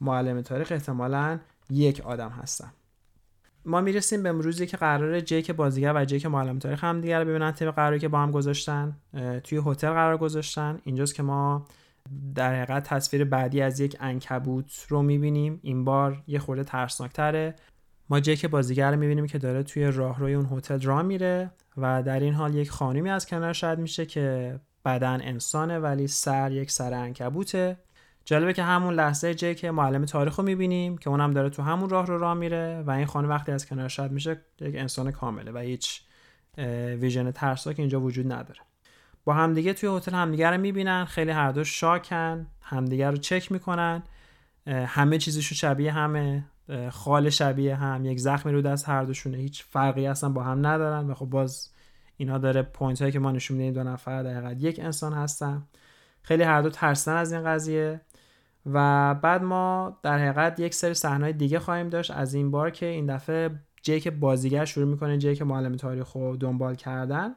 [0.00, 1.38] معلم تاریخ احتمالا
[1.70, 2.72] یک آدم هستن.
[3.64, 7.52] ما می‌رسیم به روزی که قرار جیک بازیگر و جیک معلم تاریخ هم دیگر ببینن
[7.52, 8.96] طبق قراری که با هم گذاشتن.
[9.44, 10.78] توی هتل قرار گذاشتن.
[10.84, 11.64] اینجاست که ما
[12.34, 15.60] در حقیقت تصویر بعدی از یک انکبوت رو می‌بینیم.
[15.62, 17.54] این بار یه خورده ترسناکتره.
[18.10, 22.20] ما جیک بازیگر رو می‌بینیم که داره توی راهروی اون هتل راه میره و در
[22.20, 26.94] این حال یک خانمی از کنار شاید میشه که بدن انسانه ولی سر یک سر
[26.94, 27.76] انکبوته.
[28.24, 32.06] جالبه که همون لحظه جیک معلم تاریخ رو می‌بینیم که اونم داره تو همون راه
[32.06, 35.58] رو راه میره و این خانم وقتی از کنار شاید میشه یک انسان کامله و
[35.58, 36.02] هیچ
[37.00, 38.60] ویژن ترسا که اینجا وجود نداره.
[39.24, 44.02] با همدیگه توی هتل همدیگه رو می‌بینن خیلی هر دو شاکن همدیگه رو چک می‌کنن
[44.66, 46.44] همه چیزشون شبیه همه.
[46.90, 51.10] خال شبیه هم یک زخمی رو دست هر دوشونه هیچ فرقی اصلا با هم ندارن
[51.10, 51.70] و خب باز
[52.16, 55.62] اینا داره point هایی که ما نشون میدیم دو نفر در یک انسان هستن.
[56.22, 58.00] خیلی هر دو ترسن از این قضیه
[58.66, 62.10] و بعد ما در حقیقت یک سری صحنه دیگه خواهیم داشت.
[62.10, 63.50] از این بار که این دفعه
[63.82, 67.34] جیک بازیگر شروع می‌کنه جیک معلم تاریخ رو دنبال کردن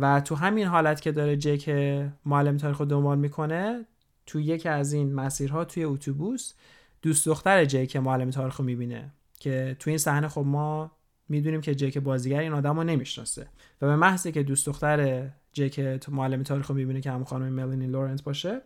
[0.00, 1.68] و تو همین حالت که داره جیک
[2.24, 3.86] معلم تاریخ رو دنبال می‌کنه
[4.26, 6.52] تو یکی از این مسیرها توی اتوبوس
[7.06, 9.10] دوست دختر جیک معلم تاریخ رو می‌بینه.
[9.38, 10.92] که تو این صحنه خب ما
[11.28, 13.46] می‌دونیم که جیک بازیگر این آدم رو نمی‌شناسه.
[13.82, 17.86] و به محضی که دوست دختر جیک معلم تاریخ رو می‌بینه که هم خانم ملانی
[17.86, 18.60] لارن باشه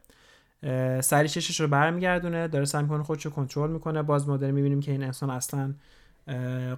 [1.00, 4.02] سریع چشش رو برمیگردونه داره سعی می‌کنه خودش رو کنترل می‌کنه.
[4.02, 5.74] باز ما داریم می‌بینیم که این انسان اصلا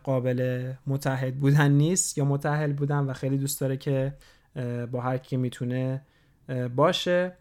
[0.04, 4.14] قابل متحد بودن نیست یا متحل بودن و خیلی دوست داره که
[4.90, 6.02] با هر کی می‌تونه
[6.76, 7.32] باشه.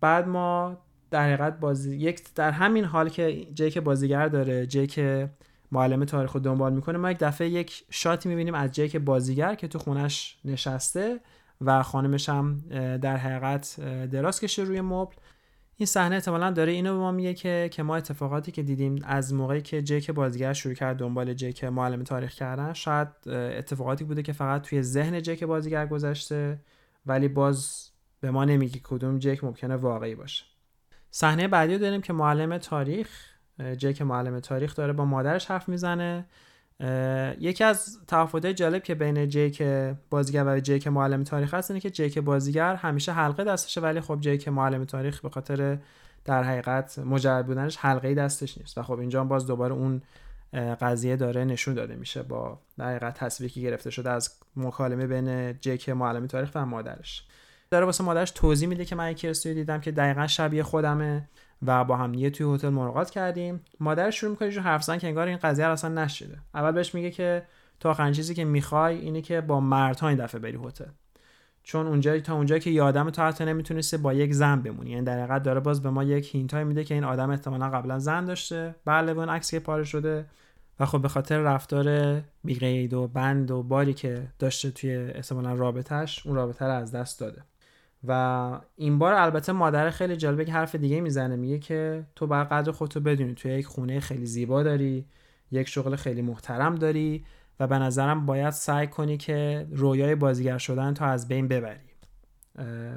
[0.00, 0.78] بعد ما
[1.12, 5.00] در حقیقت بازی یک در همین حال که جیک بازیگر داره جیک
[5.72, 9.68] معلم تاریخ رو دنبال می‌کنه ما یک دفعه یک شاتی می‌بینیم از جیک بازیگر که
[9.68, 11.20] تو خونش نشسته
[11.60, 12.58] و خانمش هم
[13.02, 15.14] در حقیقت دراز کشه روی مبل.
[15.76, 19.34] این صحنه احتمالا داره اینو به ما میگه که که ما اتفاقاتی که دیدیم از
[19.34, 24.32] موقعی که جیک بازیگر شروع کرد دنبال جیک معلم تاریخ کردن شاید اتفاقاتی بوده که
[24.32, 26.60] فقط توی ذهن جیک بازیگر گذشته
[27.06, 27.88] ولی باز
[28.20, 30.51] به ما نمیگه کدوم جیک ممکنه واقعی باشه.
[31.14, 33.08] صحنه بعدی رو داریم که معلم تاریخ
[33.76, 36.26] جیک معلم تاریخ داره با مادرش حرف می‌زنه.
[37.40, 39.62] یکی از تفاوت‌های جالب که بین جیک
[40.10, 44.18] بازیگر و جیک معلم تاریخ هست اینه که جیک بازیگر همیشه حلقه دستشه ولی خب
[44.20, 45.78] جیک معلم تاریخ به خاطر
[46.24, 48.78] در حقیقت مجرد بودنش حلقه دستش نیست.
[48.78, 50.02] و خب اینجا باز دوباره اون
[50.80, 55.58] قضیه داره نشون داده میشه با در حقیقت تصویری که گرفته شده از مکالمه بین
[55.60, 57.26] جیک معلم تاریخ و مادرش.
[57.72, 61.28] داره واسه مادرش توضیح میده که من یک دیدم که دقیقا شبیه خودمه
[61.66, 63.60] و با هم دیگه توی هتل ملاقات کردیم.
[63.80, 67.10] مادر شروع می‌کنه جو حرف زدن که انگار این قضیه اصلا نشده اول بهش میگه
[67.10, 67.42] که
[67.80, 70.84] تو آخرین چیزی که می‌خوای اینه که با مردها این دفعه بری هتل.
[71.62, 74.90] چون اونجایی تا اونجایی که یادم تو حتی نمی‌تونسته با یک زن بمونی.
[74.90, 77.98] یعنی در حقیقت داره باز به ما یک هینتای میده که این آدم احتمالا قبلا
[77.98, 78.74] زن داشته.
[78.84, 80.26] بله اون عکس که پاره شده.
[80.80, 86.26] و خب به خاطر رفتار بیقید و بند و باری که داشته توی احتمالا رابطهش
[86.26, 87.42] اون رابطه رو از دست داده.
[88.08, 92.44] و این بار البته مادر خیلی جالبه که حرف دیگه می‌زنه میگه که تو بر
[92.44, 95.06] قدر خودتو بدونی توی یک خونه خیلی زیبا داری
[95.50, 97.24] یک شغل خیلی محترم داری
[97.60, 101.78] و به نظرم باید سعی کنی که رویای بازیگر شدن تو از بین ببری.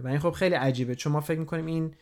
[0.03, 0.95] و این خب خیلی عجیبه.
[0.95, 1.93] چون ما فکر می‌کنیم این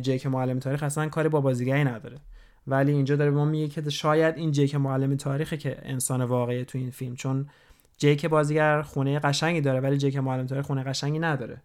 [0.00, 2.18] جیک معلم تاریخ اصلا کاری با بازیگری نداره.
[2.66, 6.78] ولی اینجا داره ما میگه که شاید این جیک معلم تاریخه که انسان واقعی تو
[6.78, 7.14] این فیلم.
[7.14, 7.48] چون
[7.98, 11.62] جیک بازیگر خونه قشنگی داره ولی جیک معلم تاریخ خونه قشنگی نداره.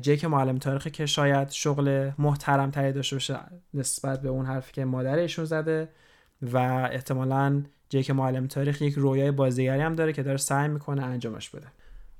[0.00, 3.38] جیک معلم تاریخی که شاید شغل محترم تری داشته باشه
[3.74, 5.88] نسبت به اون حرفی که مادرشون زده
[6.42, 6.56] و
[6.92, 11.66] احتمالا جیک معلم تاریخ یک رویای بازیگری هم داره که داره سعی می‌کنه انجامش بده.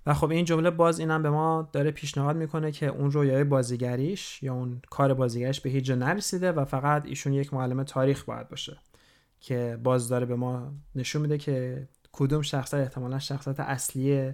[0.06, 4.42] و خب این جمله باز اینم به ما داره پیشنهاد می‌کنه که اون رویای بازیگریش
[4.42, 8.48] یا اون کار بازیگریش به هیچ جا نرسیده و فقط ایشون یک معلم تاریخ باید
[8.48, 8.78] باشه
[9.40, 14.32] که باز داره به ما نشون میده که کدوم شخصیت احتمالا شخصیت اصلی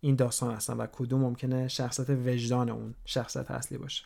[0.00, 4.04] این داستان هستن و کدوم ممکنه شخصیت وجدان اون شخصیت اصلی باشه.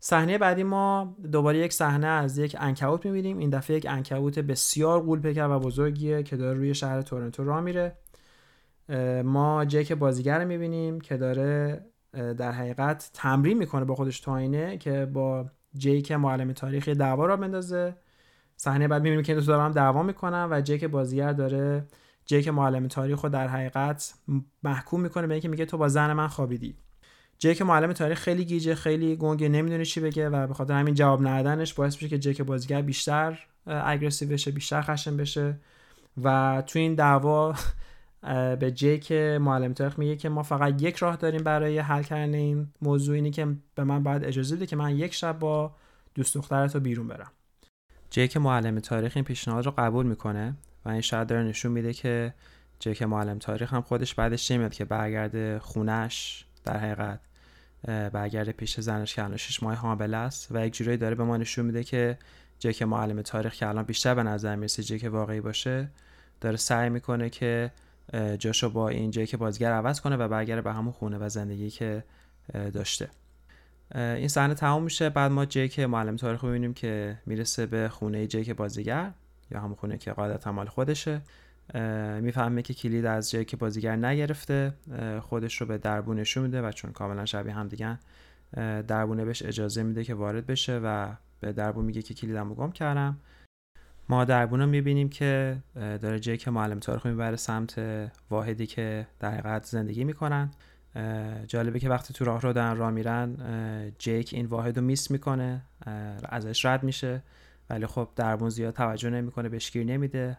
[0.00, 3.38] صحنه بعدی ما دوباره یک صحنه از یک انکبوت می‌بینیم.
[3.38, 7.60] این دفعه یک انکبوت بسیار قول پیکر و بزرگیه که داره روی شهر تورنتو راه
[7.60, 7.96] میره.
[9.24, 15.06] ما جک بازیگر می‌بینیم که داره در حقیقت تمرین می‌کنه با خودش تو آینه که
[15.06, 17.96] با جیک معلم تاریخی دعوا را بندازه.
[18.56, 21.86] صحنه بعد می‌بینیم که این دو دارم دعوا می‌کنن و جک بازیگر داره
[22.28, 24.14] جک معلم تاریخ رو در حقیقت
[24.62, 26.74] محکوم می‌کنه به اینکه میگه تو با زن من خوابیدی.
[27.38, 31.26] جک معلم تاریخ خیلی گیجه خیلی گنگه نمی‌دونه چی بگه و به خاطر همین جواب
[31.26, 35.58] ندادنش باعث میشه که جک بازیگر بیشتر اگریسیو بشه بیشتر خشن بشه.
[36.22, 37.54] و تو این دعوا
[38.60, 42.68] به جیک معلم تاریخ میگه که ما فقط یک راه داریم برای حل کردن این
[42.82, 45.72] موضوع اینی که به من باید اجازه بده که من یک شب با
[46.14, 47.30] دوست دخترت رو بیرون برم.
[48.10, 50.54] جیک معلم تاریخ این پیشنهاد رو قبول می‌کنه
[50.92, 52.34] این شاید داره نشون میده که
[52.78, 57.20] جیک معلم تاریخ هم خودش بعدش نمیاد که برگرده خونش در حقیقت
[58.12, 61.36] برگرده پیش زنش که الان شش ماه حامل است و یک جورایی داره به ما
[61.36, 62.18] نشون میده که
[62.58, 65.88] جک معلم تاریخ که الان بیشتر به نظر می‌رسه جک واقعی باشه
[66.40, 67.70] داره سعی می‌کنه که
[68.38, 72.04] جاشو با این جک بازیگر عوض کنه و برگرده به همون خونه و زندگی که
[72.72, 73.08] داشته.
[73.94, 75.10] این صحنه تمام میشه.
[75.10, 79.10] بعد ما جک معلم تاریخ می‌بینیم که می‌رسه به خونه جک بازیگر.
[79.50, 81.20] یا همون خونه که قاعدتا مال خودشه
[82.20, 84.74] می‌فهمه که کلید از جایی که بازیگر نگرفته
[85.20, 87.98] خودش رو به دربون نشون میده و چون کاملا شبیه هم دیگه
[88.86, 91.08] دربونه بهش اجازه میده که وارد بشه و
[91.40, 93.16] به دربون میگه که کلیدمو گم کردم.
[94.08, 97.80] ما دربون رو می‌بینیم که داره جیک معلم تاریخ می‌بره سمت
[98.30, 100.50] واحدی که در حقیقت زندگی می‌کنن.
[101.46, 103.36] جالبه که وقتی تو راه رو دارن راه میرن
[103.98, 105.62] جیک این واحد رو میس می‌کنه
[106.28, 107.22] ازش رد میشه.
[107.70, 110.38] ولی خب دربون زیاد توجه نمی‌کنه بهش گیر نمیده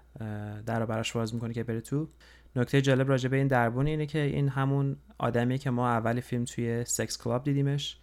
[0.66, 2.10] در براش باز می‌کنه که بره تو.
[2.56, 6.46] نکته جالب راجع به این دربون اینه که این همون آدمیه که ما اول فیلم
[6.46, 7.98] توی سکس کلاب دیدیمش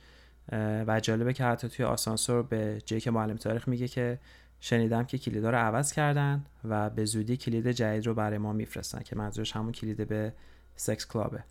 [0.86, 4.18] و جالبه که حتی توی آسانسور به جیک معلم تاریخ میگه که
[4.60, 9.00] شنیدم که کلیدا رو عوض کردن و به زودی کلید جدید رو برای ما میفرستن
[9.02, 10.32] که منظورش همون کلید به
[10.76, 11.44] سکس کلابه.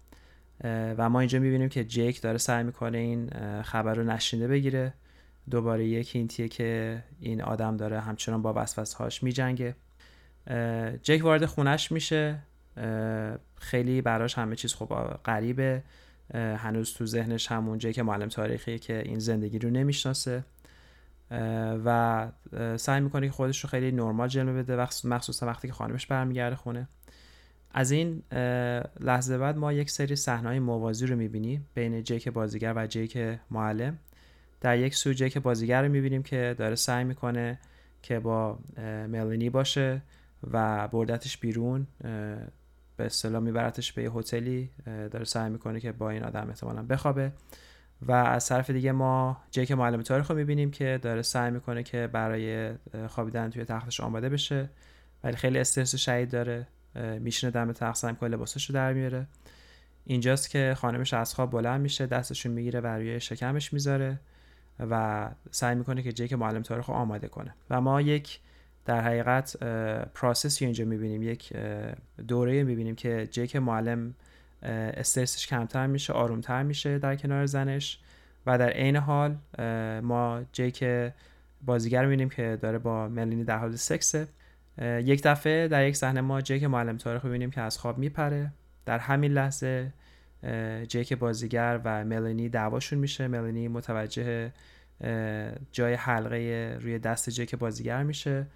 [0.97, 3.29] و ما اینجا می‌بینیم که جیک داره سعی می‌کنه این
[3.61, 4.93] خبر رو نشینده بگیره.
[5.49, 9.75] دوباره یک هینتیه که این آدم داره همچنان با وسوسه هاش میجنگه
[11.03, 12.39] جک وارد خونش میشه.
[13.55, 14.85] خیلی براش همه چیز خب
[15.25, 15.83] غریبه.
[16.33, 20.43] هنوز تو ذهنش همون که معلم تاریخی که این زندگی رو نمی‌شناسه.
[21.85, 22.27] و
[22.77, 26.87] سعی می‌کنه که خودش رو خیلی نرمال جلوه بده مخصوصا وقتی که خانمش برمیگرده خونه.
[27.71, 28.23] از این
[28.99, 33.17] لحظه بعد ما یک سری صحنه‌های موازی رو می‌بینیم بین جیک بازیگر و جیک
[33.51, 33.97] معلم.
[34.65, 37.59] در یک سوژه که بازیگر رو می‌بینیم که داره سعی می‌کنه
[38.01, 38.59] که با
[39.07, 40.01] ملانی باشه
[40.51, 41.87] و بردتش بیرون
[42.97, 47.31] به اصطلاح میبرتش به یه هتلی داره سعی می‌کنه که با این آدم احتمالا بخوابه.
[48.01, 52.07] و از طرف دیگه ما جیک معلم تاریخ رو می‌بینیم که داره سعی می‌کنه که
[52.07, 52.73] برای
[53.07, 54.69] خوابیدن توی تختش آماده بشه.
[55.23, 56.67] ولی خیلی استرس شدید داره
[57.19, 59.27] میشینه دم تخت سعی می‌کنه لباسش رو در میاره.
[60.05, 64.19] اینجاست که خانمش از خواب بلند میشه دستشون می‌گیره و روی شکمش می‌ذاره.
[64.79, 67.53] و سعی می‌کنه که جیک معلم تاریخ رو آماده کنه.
[67.69, 68.39] و ما یک
[68.85, 69.57] در حقیقت
[70.13, 71.23] پروسسی اینجا می‌بینیم.
[71.23, 71.53] یک
[72.27, 74.13] دوره می‌بینیم که جیک معلم
[74.61, 77.99] استرسش کمتر میشه آرومتر میشه در کنار زنش.
[78.45, 79.35] و در عین حال
[80.01, 80.85] ما جیک
[81.65, 84.27] بازیگر می‌بینیم که داره با ملینی در حال سکسه
[84.81, 88.51] یک دفعه در یک صحنه ما جیک معلم تاریخ می‌بینیم که از خواب میپره.
[88.85, 89.91] در همین لحظه
[90.87, 93.27] جیک بازیگر و ملانی دعواشون میشه.
[93.27, 94.51] ملانی متوجه
[95.71, 98.47] جای حلقه روی دست جیک بازیگر میشه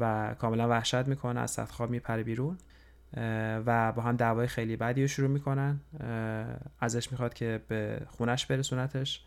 [0.00, 2.58] و کاملا وحشت می‌کنه از سطح خواب میپره بیرون.
[3.66, 5.80] و با هم دعوای خیلی بدی رو شروع می‌کنن.
[6.80, 9.24] ازش می‌خواد که به خونش برسونتش.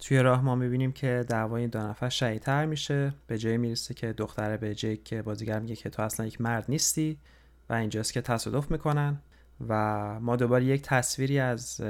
[0.00, 3.12] توی راه ما می‌بینیم که دعوای این دو نفر شدیدتر میشه.
[3.26, 7.18] به جای می‌رسه که دختره به جیک بازیگر میگه که تو اصلا یک مرد نیستی
[7.68, 9.18] و اینجاست که تصادف می‌کنن.
[9.68, 9.74] و
[10.20, 11.80] ما دوباره یک تصویری از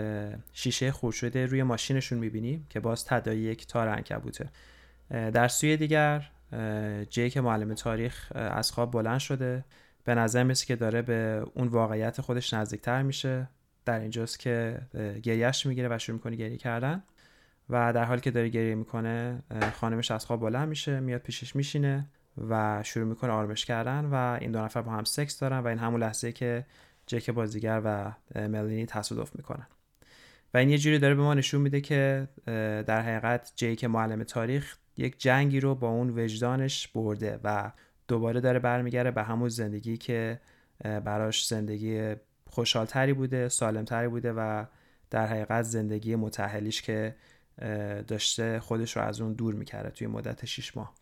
[0.52, 4.48] شیشه خورد شده روی ماشینشون می‌بینیم که باز تدایی یک تار انکبوته
[5.10, 6.30] در سوی دیگر
[7.10, 9.64] جیک معلم تاریخ از خواب بلند شده.
[10.04, 13.48] به نظر مثل که داره به اون واقعیت خودش نزدیکتر میشه.
[13.84, 14.80] در اینجاست که
[15.22, 17.02] گریهش می‌گیره و شروع می‌کنه گریه کردن.
[17.70, 19.42] و در حالی که داره گریه می‌کنه
[19.74, 22.06] خانمش از خواب بلند میشه میاد پیشش میشینه
[22.48, 25.78] و شروع می‌کنه آرامش کردن و این دو نفر با هم سکس دارن و این
[25.78, 26.66] همون لحظه که
[27.10, 28.12] جک بازیگر و
[28.48, 29.66] ملینی تصادف می‌کنن.
[30.54, 32.28] و این یه جوری داره به ما نشون میده که
[32.86, 37.72] در حقیقت جیک معلم تاریخ یک جنگی رو با اون وجدانش برده و
[38.08, 40.40] دوباره داره برمیگره به همون زندگی که
[40.84, 42.14] براش زندگی
[42.46, 44.64] خوشحالتری بوده سالمتری بوده و
[45.10, 47.16] در حقیقت زندگی متحلیش که
[48.08, 50.94] داشته خودش رو از اون دور می‌کرده توی مدت 6 ماه.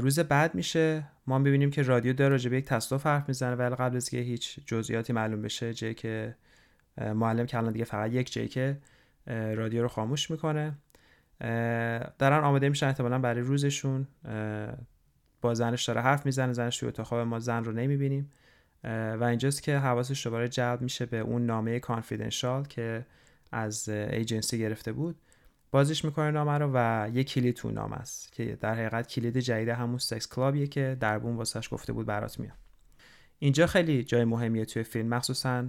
[0.00, 1.04] روز بعد میشه.
[1.26, 3.54] ما ببینیم که رادیو داره راجع به یک تصادف حرف می‌زنه.
[3.54, 6.34] ولی قبل از که هیچ جزئیاتی معلوم بشه جی که
[6.98, 8.78] معلم که الان دیگه فقط یک جی که
[9.26, 10.72] رادیو رو خاموش می‌کنه.
[12.18, 14.06] دارن آماده میشن احتمالا برای روزشون.
[15.40, 16.52] با زنش داره حرف می‌زنه.
[16.52, 18.30] زنش توی اتاق ما زن رو نمی‌بینیم.
[19.20, 23.06] و اینجاست که حواسش دوباره جلب میشه به اون نامه کانفیدنشال که
[23.52, 25.16] از ایجنسی گرفته بود.
[25.72, 29.68] بازش می‌کنه نامه رو و یه کلید تو نامه است که در حقیقت کلید جدید
[29.68, 32.56] همون سکس کلابیه که دربون واسش گفته بود برات میاد.
[33.38, 35.64] اینجا خیلی جای مهمیه توی فیلم مخصوصا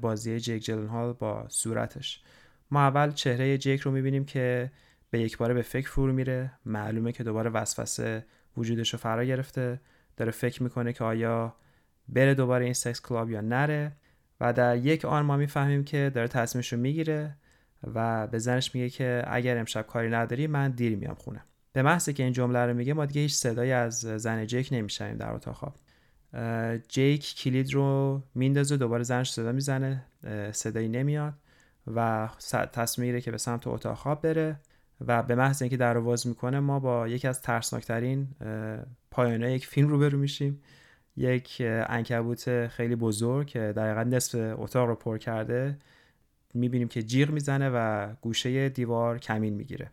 [0.00, 2.22] بازی جیک جلنهال با صورتش.
[2.70, 4.70] ما اول چهره جیک رو می‌بینیم که
[5.10, 6.52] به یک باره به فکر فرو میره.
[6.66, 9.80] معلومه که دوباره وسوسه وجودش رو فرا گرفته.
[10.16, 11.54] داره فکر می‌کنه که آیا
[12.08, 13.92] بره دوباره این سکس کلاب یا نره.
[14.40, 17.36] و در یک آن ما می‌فهمیم که داره تصمیمش رو می‌گیره.
[17.94, 21.44] و به زنش میگه که اگر امشب کاری نداری من دیر میام خونه.
[21.72, 25.16] به محضی که این جمله رو میگه ما دیگه هیچ صدایی از زن جیک نمیشنیم
[25.16, 25.74] در اتاق خواب.
[26.88, 30.04] جیک کلید رو میندازه دوباره زنش صدا می‌زنه
[30.52, 31.34] صدایی نمیاد
[31.94, 32.28] و
[32.72, 34.60] تصمیم می‌گیره که به سمت اتاق خواب بره
[35.06, 38.28] و به محض اینکه در واز می‌کنه ما با یکی از ترسناکترین
[39.10, 40.60] پایانه یک فیلم روبرو میشیم.
[41.16, 45.78] یک انکبوت خیلی بزرگ که در نصف اتاق رو پر کرده.
[46.54, 49.90] می‌بینیم که جیغ می‌زنه و گوشه دیوار کمین می‌گیره.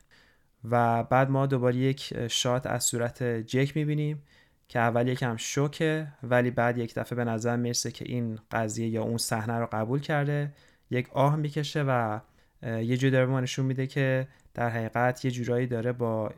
[0.70, 4.24] و بعد ما دوباره یک شات از صورت جک می‌بینیم
[4.68, 9.04] که اول یکم شوکه ولی بعد یک دفعه به نظر می‌رسه که این قضیه یا
[9.04, 10.54] اون صحنه رو قبول کرده.
[10.90, 12.20] یک آه می‌کشه و
[12.64, 16.34] یه جوری داره نشون میده که در حقیقت یه جورایی داره با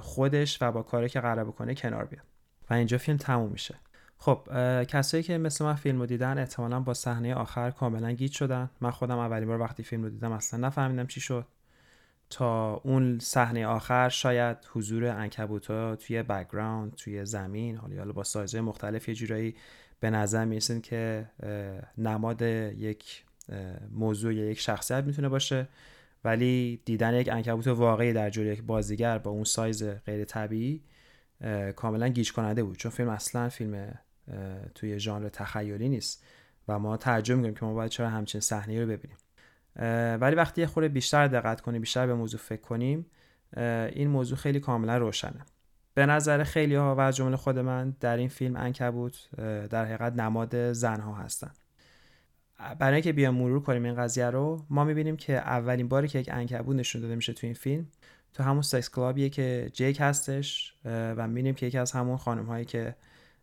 [0.00, 2.24] خودش و با کاری که قرار بکنه کنار بیاد.
[2.70, 3.74] و اینجا فیلم تموم میشه.
[4.18, 4.48] خب
[4.84, 8.70] کسایی که مثل من فیلم رو دیدن احتمالا با صحنه آخر کاملا گیج شدن.
[8.80, 11.46] من خودم اولین بار وقتی فیلم رو دیدم اصلا نفهمیدم چی شد.
[12.30, 19.08] تا اون صحنه آخر شاید حضور عنکبوتا توی background توی زمین حالا با سایزهای مختلف
[19.08, 19.54] یه جورایی
[20.00, 21.26] به نظر می‌رسین که
[21.98, 23.24] نماد یک
[23.90, 25.68] موضوع یا یک شخصیت می‌تونه باشه.
[26.24, 30.82] ولی دیدن یک انکبوت واقعی در جلوی یک بازیگر با اون سایز غیر طبیعی
[31.76, 32.76] کاملا گیج کننده بود.
[32.76, 33.98] چون فیلم اصلا فیلم
[34.74, 36.24] توی ژانر تخیلی نیست
[36.68, 39.16] و ما تعجب می‌کنیم که ما باید چرا همچین صحنه رو ببینیم.
[40.20, 43.06] ولی وقتی یه خورده بیشتر دقت کنیم بیشتر به موضوع فکر کنیم
[43.92, 45.46] این موضوع خیلی کاملا روشنه.
[45.94, 49.28] به نظر خیلی ها و از جمله خود من در این فیلم انکبوت
[49.70, 51.50] در حقیقت نماد زنها هستن.
[52.78, 56.28] برای اینکه بیام مرور کنیم این قضیه رو ما می‌بینیم که اولین باری که یک
[56.32, 57.86] انکبوت نشون داده میشه تو این فیلم
[58.34, 62.64] تو همون سکس کلابیه که جیک هستش و می‌بینیم که یکی از همون خانم هایی
[62.64, 62.96] که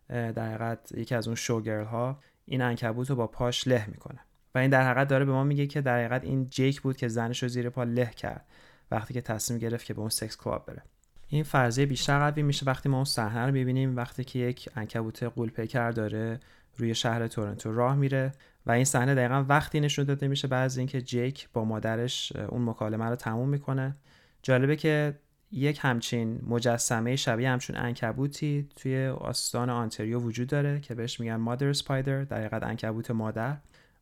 [0.08, 4.18] در حقیقت یکی از اون شوگرل ها این انکبوت رو با پاش له می‌کنه.
[4.54, 7.08] و این در حقیقت داره به ما میگه که در حقیقت این جیک بود که
[7.08, 8.44] زنش رو زیر پا له کرد
[8.90, 10.82] وقتی که تصمیم گرفت که به اون سکس کلاب بره.
[11.28, 15.22] این فرضیه بیشتر قوی میشه وقتی ما اون صحنه رو می‌بینیم وقتی که یک انکبوت
[15.22, 16.40] قولپیکر داره
[16.76, 18.32] روی شهر تورنتو راه میره
[18.66, 22.64] و این صحنه دقیقا وقتی نشون داده میشه بعد از اینکه جیک با مادرش اون
[22.64, 23.96] مکالمه رو تموم می‌کنه.
[24.42, 25.18] جالبه که
[25.50, 31.72] یک همچین مجسمه شبیه همچون انکبوتی توی آستان آنتریو وجود داره که بهش میگن مادر
[31.72, 33.56] سپایدر در حقیقت انکبوت مادر.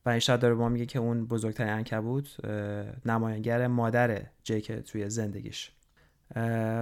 [0.06, 2.44] و این شاید داره با میگه که اون بزرگترین انکبوت
[3.06, 5.72] نمایانگر مادر جیک توی زندگیش.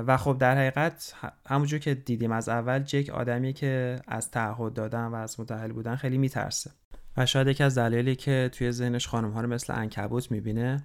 [0.06, 1.14] و خب در حقیقت
[1.46, 5.96] همونجور که دیدیم از اول جیک آدمی که از تعهد دادن و از متحل بودن
[5.96, 6.70] خیلی میترسه.
[7.16, 10.82] و شاید یکی از دلایلی که توی ذهنش خانم ها رو مثل انکبوت می‌بینه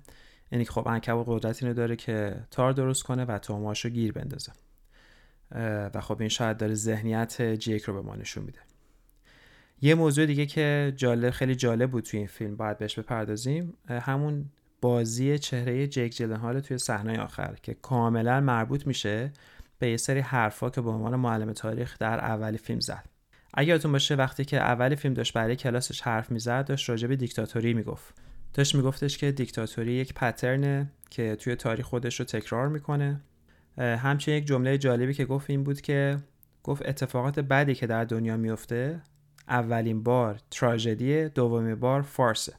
[0.59, 4.51] که خب انکبوت قدرت اینو داره که تار درست کنه و توماش رو گیر بندازه.
[5.93, 8.59] و خب این شاید داره ذهنیت جیک رو به ما نشون میده.
[9.81, 13.73] یه موضوع دیگه که جالب خیلی جالب بود توی این فیلم باید بهش بپردازیم.
[13.89, 14.45] همون
[14.81, 19.31] بازی چهره جیک جلنهال توی صحنه آخر که کاملا مربوط میشه
[19.79, 23.05] به یه سری حرفا که به عنوان معلم تاریخ در اول فیلم زد.
[23.53, 27.15] اگه یادتون باشه وقتی که اول فیلم داشت برای کلاسش حرف می‌زد داشت راجع به
[27.15, 28.22] دیکتاتوری می‌گفت.
[28.53, 33.21] داشت میگفتش که دیکتاتوری یک پترنه که توی تاریخ خودش رو تکرار می‌کنه.
[33.77, 36.17] همچنین یک جمله جالبی که گفت این بود که
[36.63, 39.01] گفت اتفاقات بعدی که در دنیا میفته
[39.47, 42.53] اولین بار تراژدی دومین بار فارسه.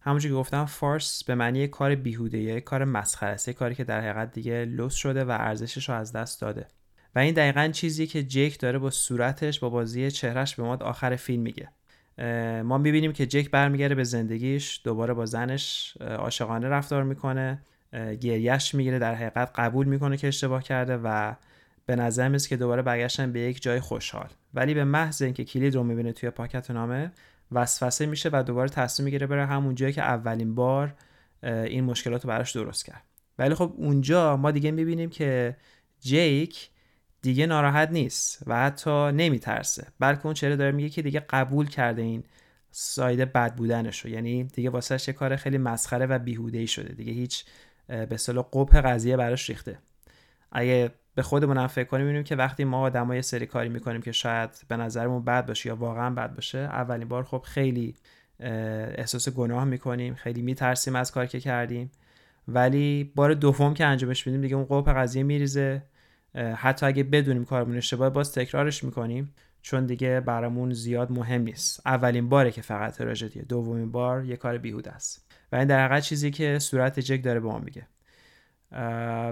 [0.00, 4.00] همونجور که گفتم فارس به معنی کار بیهوده یک کار مسخره است کاری که در
[4.00, 6.66] حقیقت دیگه لوس شده و ارزشش رو از دست داده.
[7.14, 11.16] و این دقیقا چیزی که جیک داره با صورتش با بازی چهرش به ما آخر
[11.16, 11.68] فیلم میگه.
[12.64, 17.62] ما می‌بینیم که جک برمیگرده به زندگیش دوباره با زنش عاشقانه رفتار می‌کنه
[18.20, 21.34] گریش می‌گیره در حقیقت قبول می‌کنه که اشتباه کرده و
[21.86, 24.28] به نظر میاد که دوباره برگشتن به یک جای خوشحال.
[24.54, 27.12] ولی به محض اینکه کلید رو می‌بینه توی پاکت نامه
[27.52, 30.94] وسوسه میشه و دوباره تصمیم می‌گیره بره همون جایی که اولین بار
[31.42, 33.02] این مشکلات رو براش درست کرد.
[33.38, 35.56] ولی خب اونجا ما دیگه می‌بینیم که
[36.00, 36.70] جیک
[37.22, 39.86] دیگه ناراحت نیست و حتی نمیترسه.
[39.98, 42.24] بلکه اون چهره داره میگه که دیگه قبول کرده این
[42.70, 46.94] سایده بد بودنش یعنی دیگه واسه یه کار خیلی مسخره و بیهوده شده.
[46.94, 47.44] دیگه هیچ
[47.86, 49.78] به اصطلاح قبح قضیه براش ریخته.
[50.52, 54.12] اگه به خودمون هم فکر کنیم می‌بینیم که وقتی ما آدمای سری کاری می‌کنیم که
[54.12, 57.94] شاید به نظرمون بد باشه یا واقعا بد باشه اولین بار خب خیلی
[58.40, 60.14] احساس گناه می‌کنیم.
[60.14, 61.90] خیلی میترسیم از کاری که کردیم.
[62.48, 65.82] ولی بار دوم که انجامش میدیم دیگه اون قوپ قضیه میریزه.
[66.56, 71.82] حتی اگه بدونیم کارمون اشتباه باز تکرارش می‌کنیم چون دیگه برامون زیاد مهم نیست.
[71.86, 75.32] اولین باره که فقط تراژدیه دومین بار یه کار بیهوده است.
[75.52, 77.86] و این در حقیقت چیزی که صورت جک داره به ما میگه.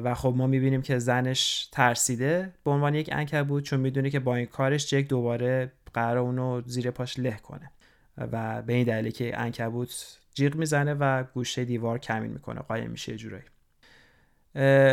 [0.04, 2.52] و خب ما می‌بینیم که زنش ترسیده.
[2.64, 6.90] به عنوان یک انکبوت چون می‌دونه که با این کارش جک دوباره قرار اونو زیر
[6.90, 7.70] پاش له کنه.
[8.18, 13.16] و به این دلیلی که انکبوت جیغ می‌زنه و گوشه دیوار کمین می‌کنه قایم میشه
[13.16, 13.44] جورایی.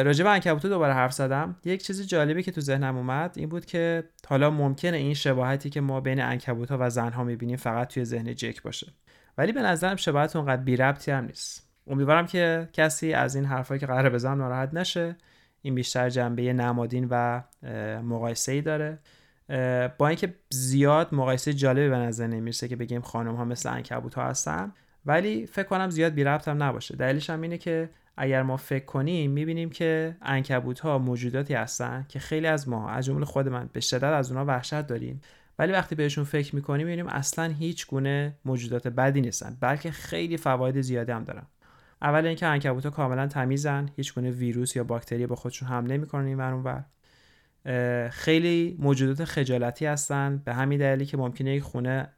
[0.03, 1.55] راجع به انکبوت دوباره حرف زدم.
[1.65, 5.81] یک چیز جالبی که تو ذهنم اومد این بود که حالا ممکنه این شباهتی که
[5.81, 8.93] ما بین انکبوت و زن ها می‌بینیم فقط توی ذهن جک باشه.
[9.37, 11.69] ولی به نظرم شباهت اونقدر بی ربطی هم نیست.
[11.87, 15.15] امیدوارم که کسی از این حرفایی که قرار بزنم ناراحت نشه.
[15.61, 17.41] این بیشتر جنبه نمادین و
[18.03, 18.99] مقایسه ای داره.
[19.97, 24.23] با اینکه زیاد مقایسه جالبی به نظر نمی‌رسه که بگیم خانم ها مثل انکبوت ها
[24.23, 24.73] هستن.
[25.05, 26.95] ولی فکر کنم زیاد بی ربط هم نباشه.
[26.95, 32.19] دلیلش هم اینه که اگر ما فکر کنیم می‌بینیم که انکبوت ها موجوداتی هستن که
[32.19, 35.21] خیلی از ما از جمله خود من به شدت از اونها وحشت داریم.
[35.59, 40.81] ولی وقتی بهشون فکر می‌کنیم می‌بینیم اصلا هیچ گونه موجودات بدی نیستن بلکه خیلی فواید
[40.81, 41.43] زیادی هم دارن.
[42.01, 46.37] اول اینکه عنکبوت‌ها کاملا تمیزن هیچ گونه ویروس یا باکتری به خودشون حمله می‌کنن این
[46.37, 46.83] ور
[48.09, 52.09] خیلی موجودات خجالتی هستن به همین دلیلی که ممکنه یک خونه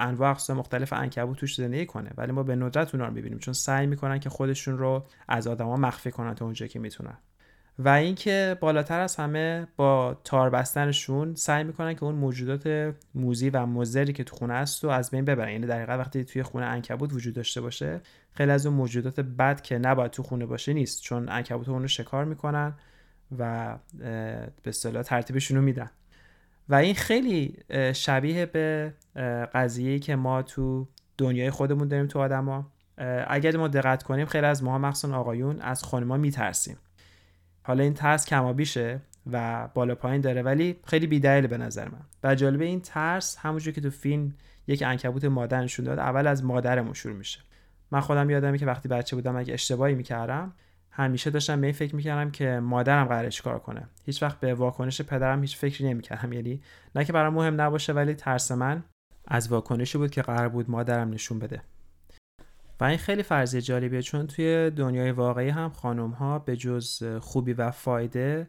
[0.00, 2.10] انواع اقسام مختلف عنکبوت توش زندگی کنه.
[2.16, 3.38] ولی ما به ندرت اونها رو می‌بینیم.
[3.38, 7.18] چون سعی می‌کنن که خودشون رو از آدما مخفی کنن تا اونجایی که می‌تونن.
[7.78, 13.66] و اینکه بالاتر از همه با تار بستنشون سعی می‌کنن که اون موجودات موزی و
[13.66, 15.52] مزری که تو خونه است رو از بین ببرن.
[15.52, 18.00] یعنی در وقتی توی خونه عنکبوت وجود داشته باشه
[18.32, 21.02] خیلی از اون موجودات بد که نباید تو خونه باشه نیست.
[21.02, 22.74] چون عنکبوت اون رو شکار می‌کنن
[23.38, 25.90] و به اصطلاح ترتیبشون رو میدن.
[26.70, 27.56] و این خیلی
[27.94, 28.92] شبیه به
[29.54, 32.72] قضیه‌ای که ما تو دنیای خودمون داریم تو آدما.
[33.26, 36.76] اگر ما دقت کنیم خیلی از ماها مخصوصا آقایون از خانم‌ها میترسیم.
[37.62, 39.00] حالا این ترس کمابیشه
[39.32, 42.00] و بالا پایین داره ولی خیلی بیدلیل به نظر من.
[42.24, 44.34] و جالبه این ترس همونجور که تو فیلم
[44.66, 47.40] یک انکبوت مادر نشون داد اول از مادرمون شروع میشه.
[47.90, 50.52] من خودم یادمه که وقتی بچه بودم اگه اشتباهی می‌کردم
[50.90, 53.88] همیشه داشتم به این فکر می‌کردم که مادرم قراره کار کنه.
[54.06, 56.32] هیچ وقت به واکنش پدرم هیچ فکری نمی‌کردم.
[56.32, 56.62] یعنی
[56.94, 58.84] نه که برام مهم نباشه ولی ترس من
[59.28, 61.62] از واکنشی بود که قرار بود مادرم نشون بده.
[62.80, 67.52] و این خیلی فرضیه جالبیه چون توی دنیای واقعی هم خانم ها به جز خوبی
[67.52, 68.48] و فایده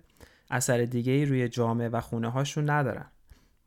[0.51, 3.05] اثر دیگه ای روی جامعه و خونه هاشون ندارن.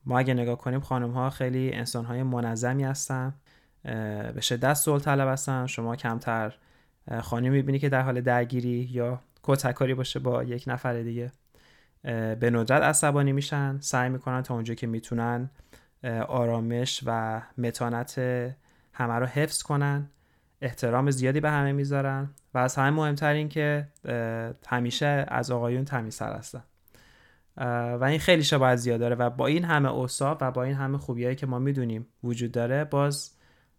[0.07, 3.35] ما اگه نگاه کنیم خانم ها خیلی انسان های منظمی هستن
[4.35, 6.55] به شدت سول طلب هستن شما کمتر
[7.23, 11.33] خانم می‌بینی که در حال درگیری یا کتکاری باشه با یک نفر دیگه.
[12.41, 15.51] به ندرت عصبانی میشن سعی می‌کنن تا اونجا که می‌تونن
[16.29, 18.19] آرامش و متانت
[18.93, 20.11] همه رو حفظ کنن.
[20.61, 23.89] احترام زیادی به همه می‌ذارن و از همه مهمتر این که
[24.67, 26.63] همیشه از آقایون تمیزتر هستن.
[27.97, 30.99] و این خیلی شباهت زیاد داره و با این همه اوصاف و با این همه
[30.99, 33.31] خوبیایی که ما می‌دونیم وجود داره باز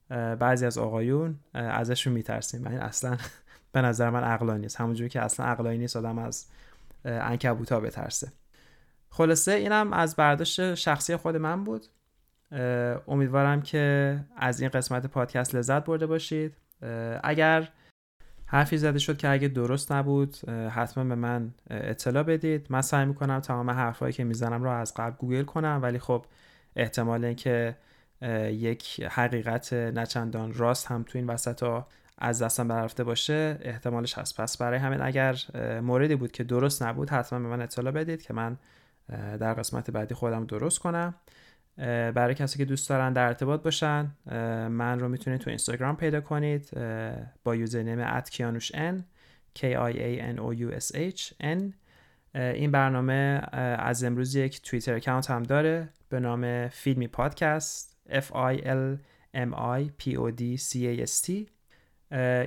[0.09, 3.17] بعضی از آقایون ازشون میترسیم این اصلا
[3.71, 4.81] به نظر من عقلانی نیست.
[4.81, 6.45] همونجوری که اصلا عقلانی نیست آدم از
[7.05, 8.31] انکبوتا بترسه.
[9.09, 11.85] خلاصه اینم از برداشت شخصی خود من بود.
[13.07, 16.53] امیدوارم که از این قسمت پادکست لذت برده باشید.
[17.23, 17.69] اگر
[18.45, 22.67] حرفی زده شد که اگه درست نبود حتما به من اطلاع بدید.
[22.69, 26.25] من سعی می‌کنم تمام حرفهایی که می‌زنم رو از قبل گوگل کنم ولی خب
[26.75, 27.75] احتمال اینکه
[28.51, 31.87] یک حقیقت نچندان راست هم تو این وسط ها
[32.17, 34.41] از دستم برفته باشه احتمالش هست.
[34.41, 35.37] پس برای همین اگر
[35.81, 38.57] موردی بود که درست نبود حتما به من اطلاع بدید که من
[39.39, 41.15] در قسمت بعدی خودم درست کنم.
[42.15, 44.11] برای کسی که دوست دارن در ارتباط باشن
[44.71, 46.69] من رو می‌تونید تو اینستاگرام پیدا کنید
[47.43, 48.21] با یوزرنیم
[48.71, 49.03] n
[49.55, 51.73] k i a n o u s h n.
[52.35, 53.41] این برنامه
[53.79, 57.94] از امروز یک Twitter account هم داره به نام فیلمی پادکست.
[58.09, 58.97] F I L
[59.35, 61.31] M I P O D C A S T.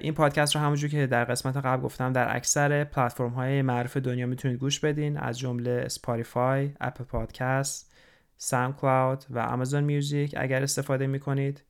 [0.02, 4.26] این پادکست رو همونجور که در قسمت قبل گفتم در اکثر پلتفرم های معروف دنیا
[4.26, 7.92] می‌تونید گوش بدین از جمله Spotify، Apple Podcast،
[8.36, 11.62] SoundCloud و Amazon Music اگر استفاده می‌کنید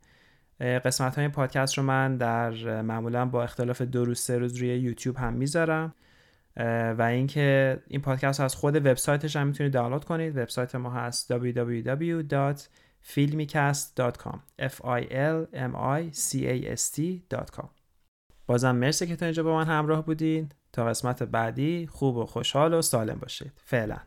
[0.61, 5.17] قسمت های پادکست رو من در معمولا با اختلاف دو روز سه روز روی یوتیوب
[5.17, 5.95] هم می‌ذارم.
[6.99, 10.37] و اینکه این پادکست رو از خود وبسایتش هم می‌تونید دانلود کنید.
[10.37, 11.33] وبسایت ما هست
[13.09, 17.69] www.filmicast.com f i l m i c a s t.com
[18.47, 20.49] بازم مرسی که تا اینجا با من همراه بودین.
[20.73, 23.53] تا قسمت بعدی خوب و خوشحال و سالم باشید.
[23.65, 23.97] فعلا.